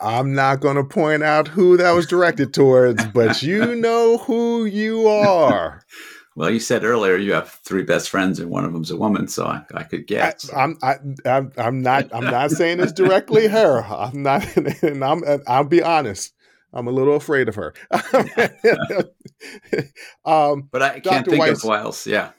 [0.00, 4.64] I'm not going to point out who that was directed towards, but you know who
[4.64, 5.82] you are.
[6.36, 9.28] Well, you said earlier you have three best friends and one of them's a woman,
[9.28, 10.50] so I, I could guess.
[10.52, 13.82] I'm, I, I'm, I'm not, I'm not saying it's directly her.
[13.84, 16.32] I'm not, and I'm I'll be honest.
[16.72, 17.72] I'm a little afraid of her.
[20.24, 21.30] um, but I can't Dr.
[21.30, 22.04] think Weiss- of who else.
[22.04, 22.30] Yeah.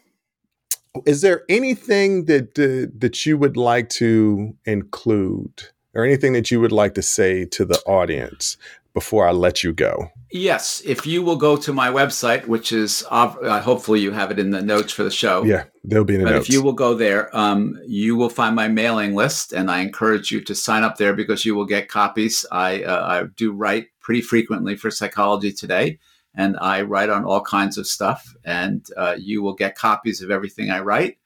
[1.06, 6.62] is there anything that uh, that you would like to include, or anything that you
[6.62, 8.58] would like to say to the audience
[8.94, 10.10] before I let you go?
[10.32, 10.82] Yes.
[10.86, 14.52] If you will go to my website, which is uh, hopefully you have it in
[14.52, 15.44] the notes for the show.
[15.44, 16.50] Yeah, there'll be in the But notes.
[16.50, 20.32] if you will go there, um, you will find my mailing list, and I encourage
[20.32, 22.46] you to sign up there because you will get copies.
[22.52, 26.00] I uh, I do write pretty frequently for Psychology Today,
[26.34, 30.32] and I write on all kinds of stuff, and uh, you will get copies of
[30.32, 31.18] everything I write.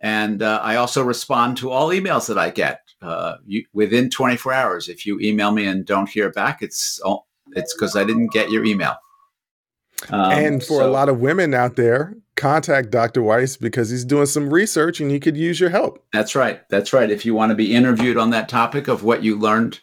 [0.00, 4.52] And uh, I also respond to all emails that I get uh, you, within 24
[4.52, 4.88] hours.
[4.88, 8.50] If you email me and don't hear back, it's all, it's because I didn't get
[8.50, 8.96] your email.
[10.10, 13.22] Um, and for a lot of women out there, contact Dr.
[13.22, 16.04] Weiss because he's doing some research and he could use your help.
[16.12, 16.68] That's right.
[16.68, 17.10] That's right.
[17.10, 19.80] If you want to be interviewed on that topic of what you learned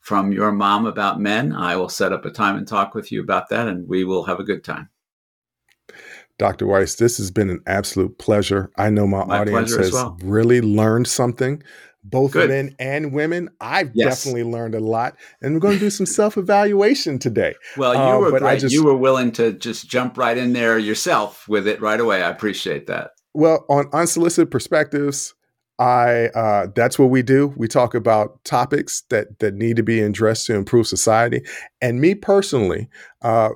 [0.00, 3.22] from your mom about men, I will set up a time and talk with you
[3.22, 4.88] about that, and we will have a good time.
[6.38, 6.66] Dr.
[6.66, 8.70] Weiss, this has been an absolute pleasure.
[8.78, 10.16] I know my, My audience has well.
[10.22, 11.62] really learned something,
[12.04, 12.48] both Good.
[12.48, 13.50] men and women.
[13.60, 14.24] I've Yes.
[14.24, 17.54] definitely learned a lot, and we're going to do some self evaluation today.
[17.76, 18.60] Well, you Uh, were great.
[18.60, 22.22] just- you were willing to just jump right in there yourself with it right away.
[22.22, 23.10] I appreciate that.
[23.34, 25.34] Well, on unsolicited perspectives,
[25.78, 27.54] I uh, that's what we do.
[27.56, 31.42] We talk about topics that that need to be addressed to improve society.
[31.80, 32.88] And me personally,
[33.22, 33.50] uh,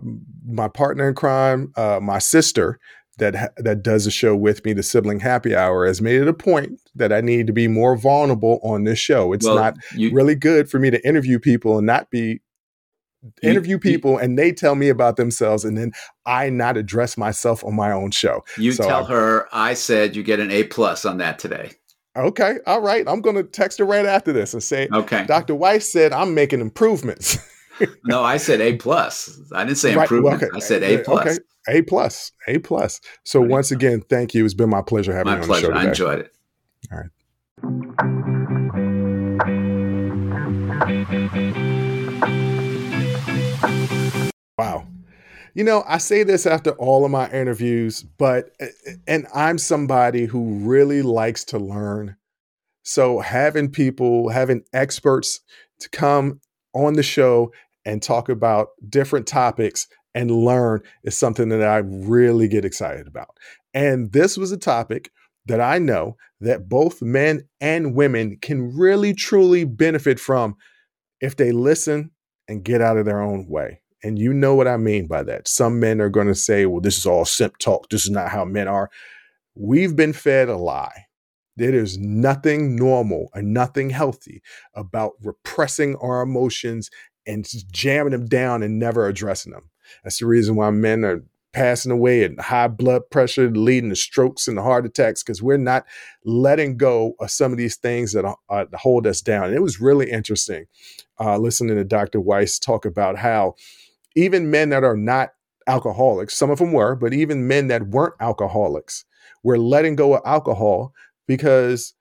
[0.47, 2.79] my partner in crime, uh, my sister
[3.19, 6.33] that that does a show with me, the sibling happy hour, has made it a
[6.35, 9.33] point that I need to be more vulnerable on this show.
[9.33, 12.41] It's well, not you, really good for me to interview people and not be
[13.23, 15.93] You- interview you- people and they tell me about themselves and then
[16.27, 18.45] I not address myself on my own show.
[18.59, 21.71] you so tell I- her I said you get an A plus on that today.
[22.17, 23.05] Okay, all right.
[23.09, 25.25] I'm going to text her right after this and say, Okay.
[25.27, 25.57] Dr.
[25.57, 27.39] Weiss said I'm making improvements.
[28.05, 29.41] No, I said A plus.
[29.53, 30.43] I didn't say Right, well, improvement.
[30.45, 30.57] okay.
[30.57, 31.27] I said A plus.
[31.27, 31.39] Okay,
[31.79, 33.01] A plus, A plus.
[33.25, 33.51] So Right.
[33.51, 34.45] once again, thank you.
[34.45, 35.67] It's been my pleasure having My you on pleasure.
[35.69, 36.33] the show I enjoyed it.
[36.93, 38.15] All right.
[44.59, 44.87] Wow.
[45.55, 48.51] You know, I say this after all of my interviews, but
[49.07, 52.17] and I'm somebody who really likes to learn.
[52.83, 55.41] So having people, having experts
[55.81, 56.41] to come
[56.75, 57.53] on the show
[57.85, 63.37] and talk about different topics and learn is something that I really get excited about.
[63.73, 65.11] And this was a topic
[65.47, 70.57] that I know that both men and women can really truly benefit from
[71.21, 72.11] if they listen
[72.49, 73.81] and get out of their own way.
[74.03, 75.49] And you know what I mean by that.
[75.49, 77.89] Some men are going to say, well, this is all simp talk.
[77.89, 78.91] This is not how men are.
[79.55, 81.07] We've been fed a lie.
[81.57, 84.43] There is nothing normal and nothing healthy
[84.75, 86.91] about repressing our emotions
[87.27, 89.71] and jamming them down and never addressing them.
[90.03, 94.49] That's the reason why men are passing away and high blood pressure leading to strokes
[94.49, 95.87] and heart attacks because we're not
[96.25, 99.45] letting go of some of these things that uh, hold us down.
[99.45, 100.67] And it was really interesting
[101.21, 102.21] uh, listening to Dr.
[102.21, 103.55] Weiss talk about how
[104.17, 105.31] even men that are not
[105.67, 109.05] alcoholics, some of them were, but even men that weren't alcoholics,
[109.43, 110.93] were letting go of alcohol
[111.27, 111.95] because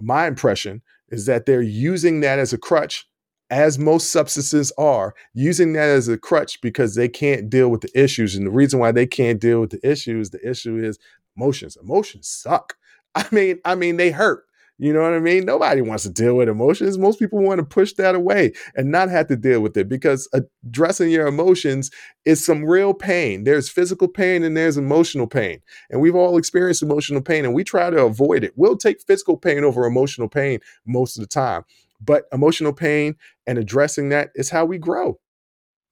[0.00, 3.06] my impression is that they're using that as a crutch
[3.50, 7.90] as most substances are, using that as a crutch because they can't deal with the
[7.94, 8.34] issues.
[8.34, 10.98] And the reason why they can't deal with the issues, the issue is
[11.36, 11.76] emotions.
[11.76, 12.76] Emotions suck.
[13.14, 14.44] I mean, I mean, they hurt.
[14.82, 15.44] You know what I mean?
[15.44, 16.98] Nobody wants to deal with emotions.
[16.98, 20.28] Most people want to push that away and not have to deal with it because
[20.34, 21.88] addressing your emotions
[22.24, 23.44] is some real pain.
[23.44, 25.60] There's physical pain and there's emotional pain.
[25.90, 28.54] And we've all experienced emotional pain and we try to avoid it.
[28.56, 31.62] We'll take physical pain over emotional pain most of the time.
[32.00, 33.14] But emotional pain
[33.46, 35.20] and addressing that is how we grow.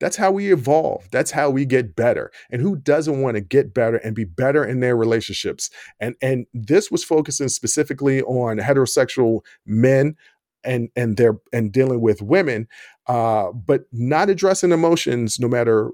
[0.00, 1.06] That's how we evolve.
[1.12, 2.32] That's how we get better.
[2.50, 5.70] And who doesn't want to get better and be better in their relationships?
[6.00, 10.16] And and this was focusing specifically on heterosexual men
[10.64, 12.66] and and their and dealing with women,
[13.06, 15.90] uh, but not addressing emotions, no matter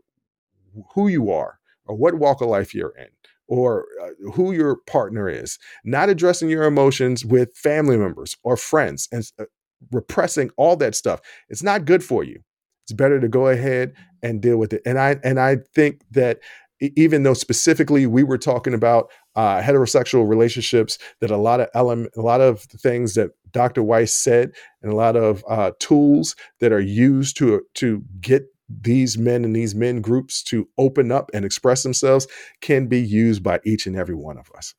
[0.95, 3.09] who you are or what walk of life you're in
[3.49, 9.09] or uh, who your partner is, not addressing your emotions with family members or friends,
[9.13, 9.45] and uh,
[9.93, 11.21] repressing all that stuff.
[11.49, 12.41] It's not good for you.
[12.87, 14.81] It's better to go ahead and deal with it.
[14.87, 16.39] And I and I think that
[16.81, 22.13] even though specifically we were talking about uh, heterosexual relationships, that a lot of element,
[22.17, 23.83] a lot of things that Dr.
[23.83, 29.19] Weiss said, and a lot of uh, tools that are used to to get these
[29.19, 32.29] men and these men groups to open up and express themselves
[32.61, 34.75] can be used by each and every one of us.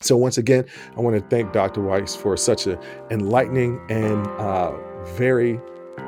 [0.00, 0.64] So, once again,
[0.96, 1.82] I want to thank Dr.
[1.82, 2.78] Weiss for such an
[3.10, 4.72] enlightening and uh,
[5.04, 5.58] very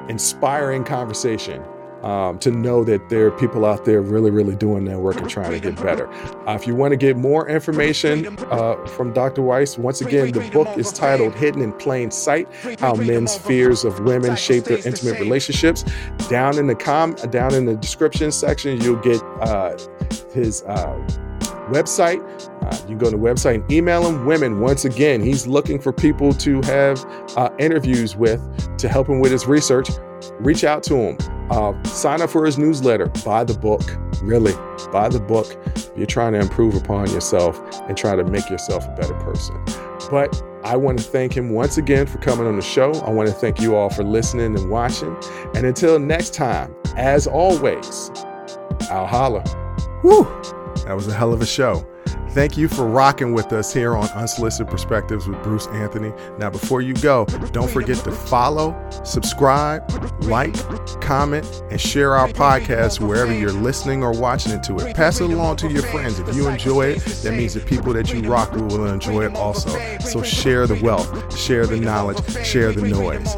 [0.09, 1.63] inspiring conversation.
[2.03, 5.29] Um, to know that there are people out there really, really doing their work and
[5.29, 6.09] trying to get better.
[6.47, 9.43] Uh, if you want to get more information uh, from Dr.
[9.43, 12.47] Weiss, once again, the book is titled Hidden in Plain Sight
[12.79, 15.85] How Men's Fears of Women Shape Their Intimate Relationships.
[16.29, 19.77] Down in the com, down in the description section, you'll get uh,
[20.33, 20.95] his uh,
[21.71, 22.21] website.
[22.63, 24.27] Uh, you can go to the website and email him.
[24.27, 27.05] Women, once again, he's looking for people to have
[27.37, 28.41] uh, interviews with
[28.79, 29.89] to help him with his research.
[30.41, 31.19] Reach out to him.
[31.51, 33.07] Uh, sign up for his newsletter.
[33.25, 33.83] Buy the book.
[34.23, 34.53] Really,
[34.93, 35.57] buy the book.
[35.97, 39.57] You're trying to improve upon yourself and try to make yourself a better person.
[40.11, 42.93] But I want to thank him once again for coming on the show.
[43.01, 45.17] I want to thank you all for listening and watching.
[45.55, 48.11] And until next time, as always,
[48.91, 49.45] I'll holler.
[50.03, 50.25] Woo!
[50.85, 51.87] That was a hell of a show.
[52.31, 56.13] Thank you for rocking with us here on Unsolicited Perspectives with Bruce Anthony.
[56.39, 59.91] Now, before you go, don't forget to follow, subscribe,
[60.23, 60.55] like,
[61.01, 64.95] comment, and share our podcast wherever you're listening or watching it to it.
[64.95, 66.19] Pass it along to your friends.
[66.21, 69.35] If you enjoy it, that means the people that you rock with will enjoy it
[69.35, 69.71] also.
[70.01, 73.37] So share the wealth, share the knowledge, share the noise.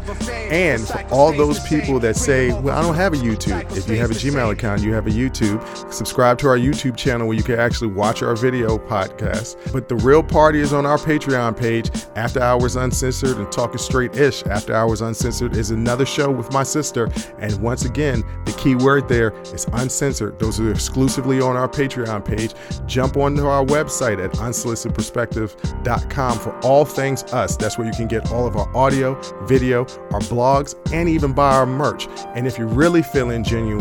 [0.51, 3.97] And for all those people that say, well, I don't have a YouTube, if you
[3.99, 7.45] have a Gmail account, you have a YouTube, subscribe to our YouTube channel where you
[7.45, 9.73] can actually watch our video podcast.
[9.73, 14.17] But the real party is on our Patreon page, After Hours Uncensored and Talking Straight
[14.17, 14.45] Ish.
[14.45, 17.09] After Hours Uncensored is another show with my sister.
[17.39, 20.39] And once again, the key word there is uncensored.
[20.39, 22.55] Those are exclusively on our Patreon page.
[22.87, 27.57] Jump onto our website at unsolicitedperspective.com for all things us.
[27.57, 29.81] That's where you can get all of our audio, video,
[30.13, 32.07] our blogs, and even buy our merch.
[32.35, 33.81] And if you're really feeling genuine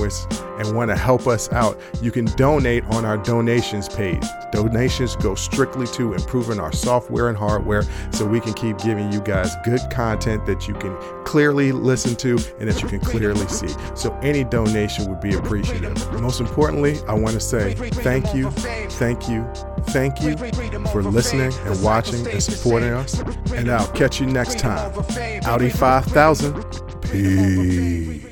[0.60, 4.24] and want to help us out, you can donate on our donations page.
[4.52, 9.22] Donations go strictly to improving our software and hardware so we can keep giving you
[9.22, 13.70] guys good content that you can clearly listen to and that you can clearly see.
[13.96, 15.98] So any donation would be appreciated.
[16.22, 19.48] Most importantly, I want to say thank you, thank you,
[19.88, 20.36] thank you
[20.92, 23.20] for listening and watching and supporting us.
[23.54, 24.92] And I'll catch you next time.
[25.46, 26.90] Audi 5000.
[27.02, 28.29] Peace.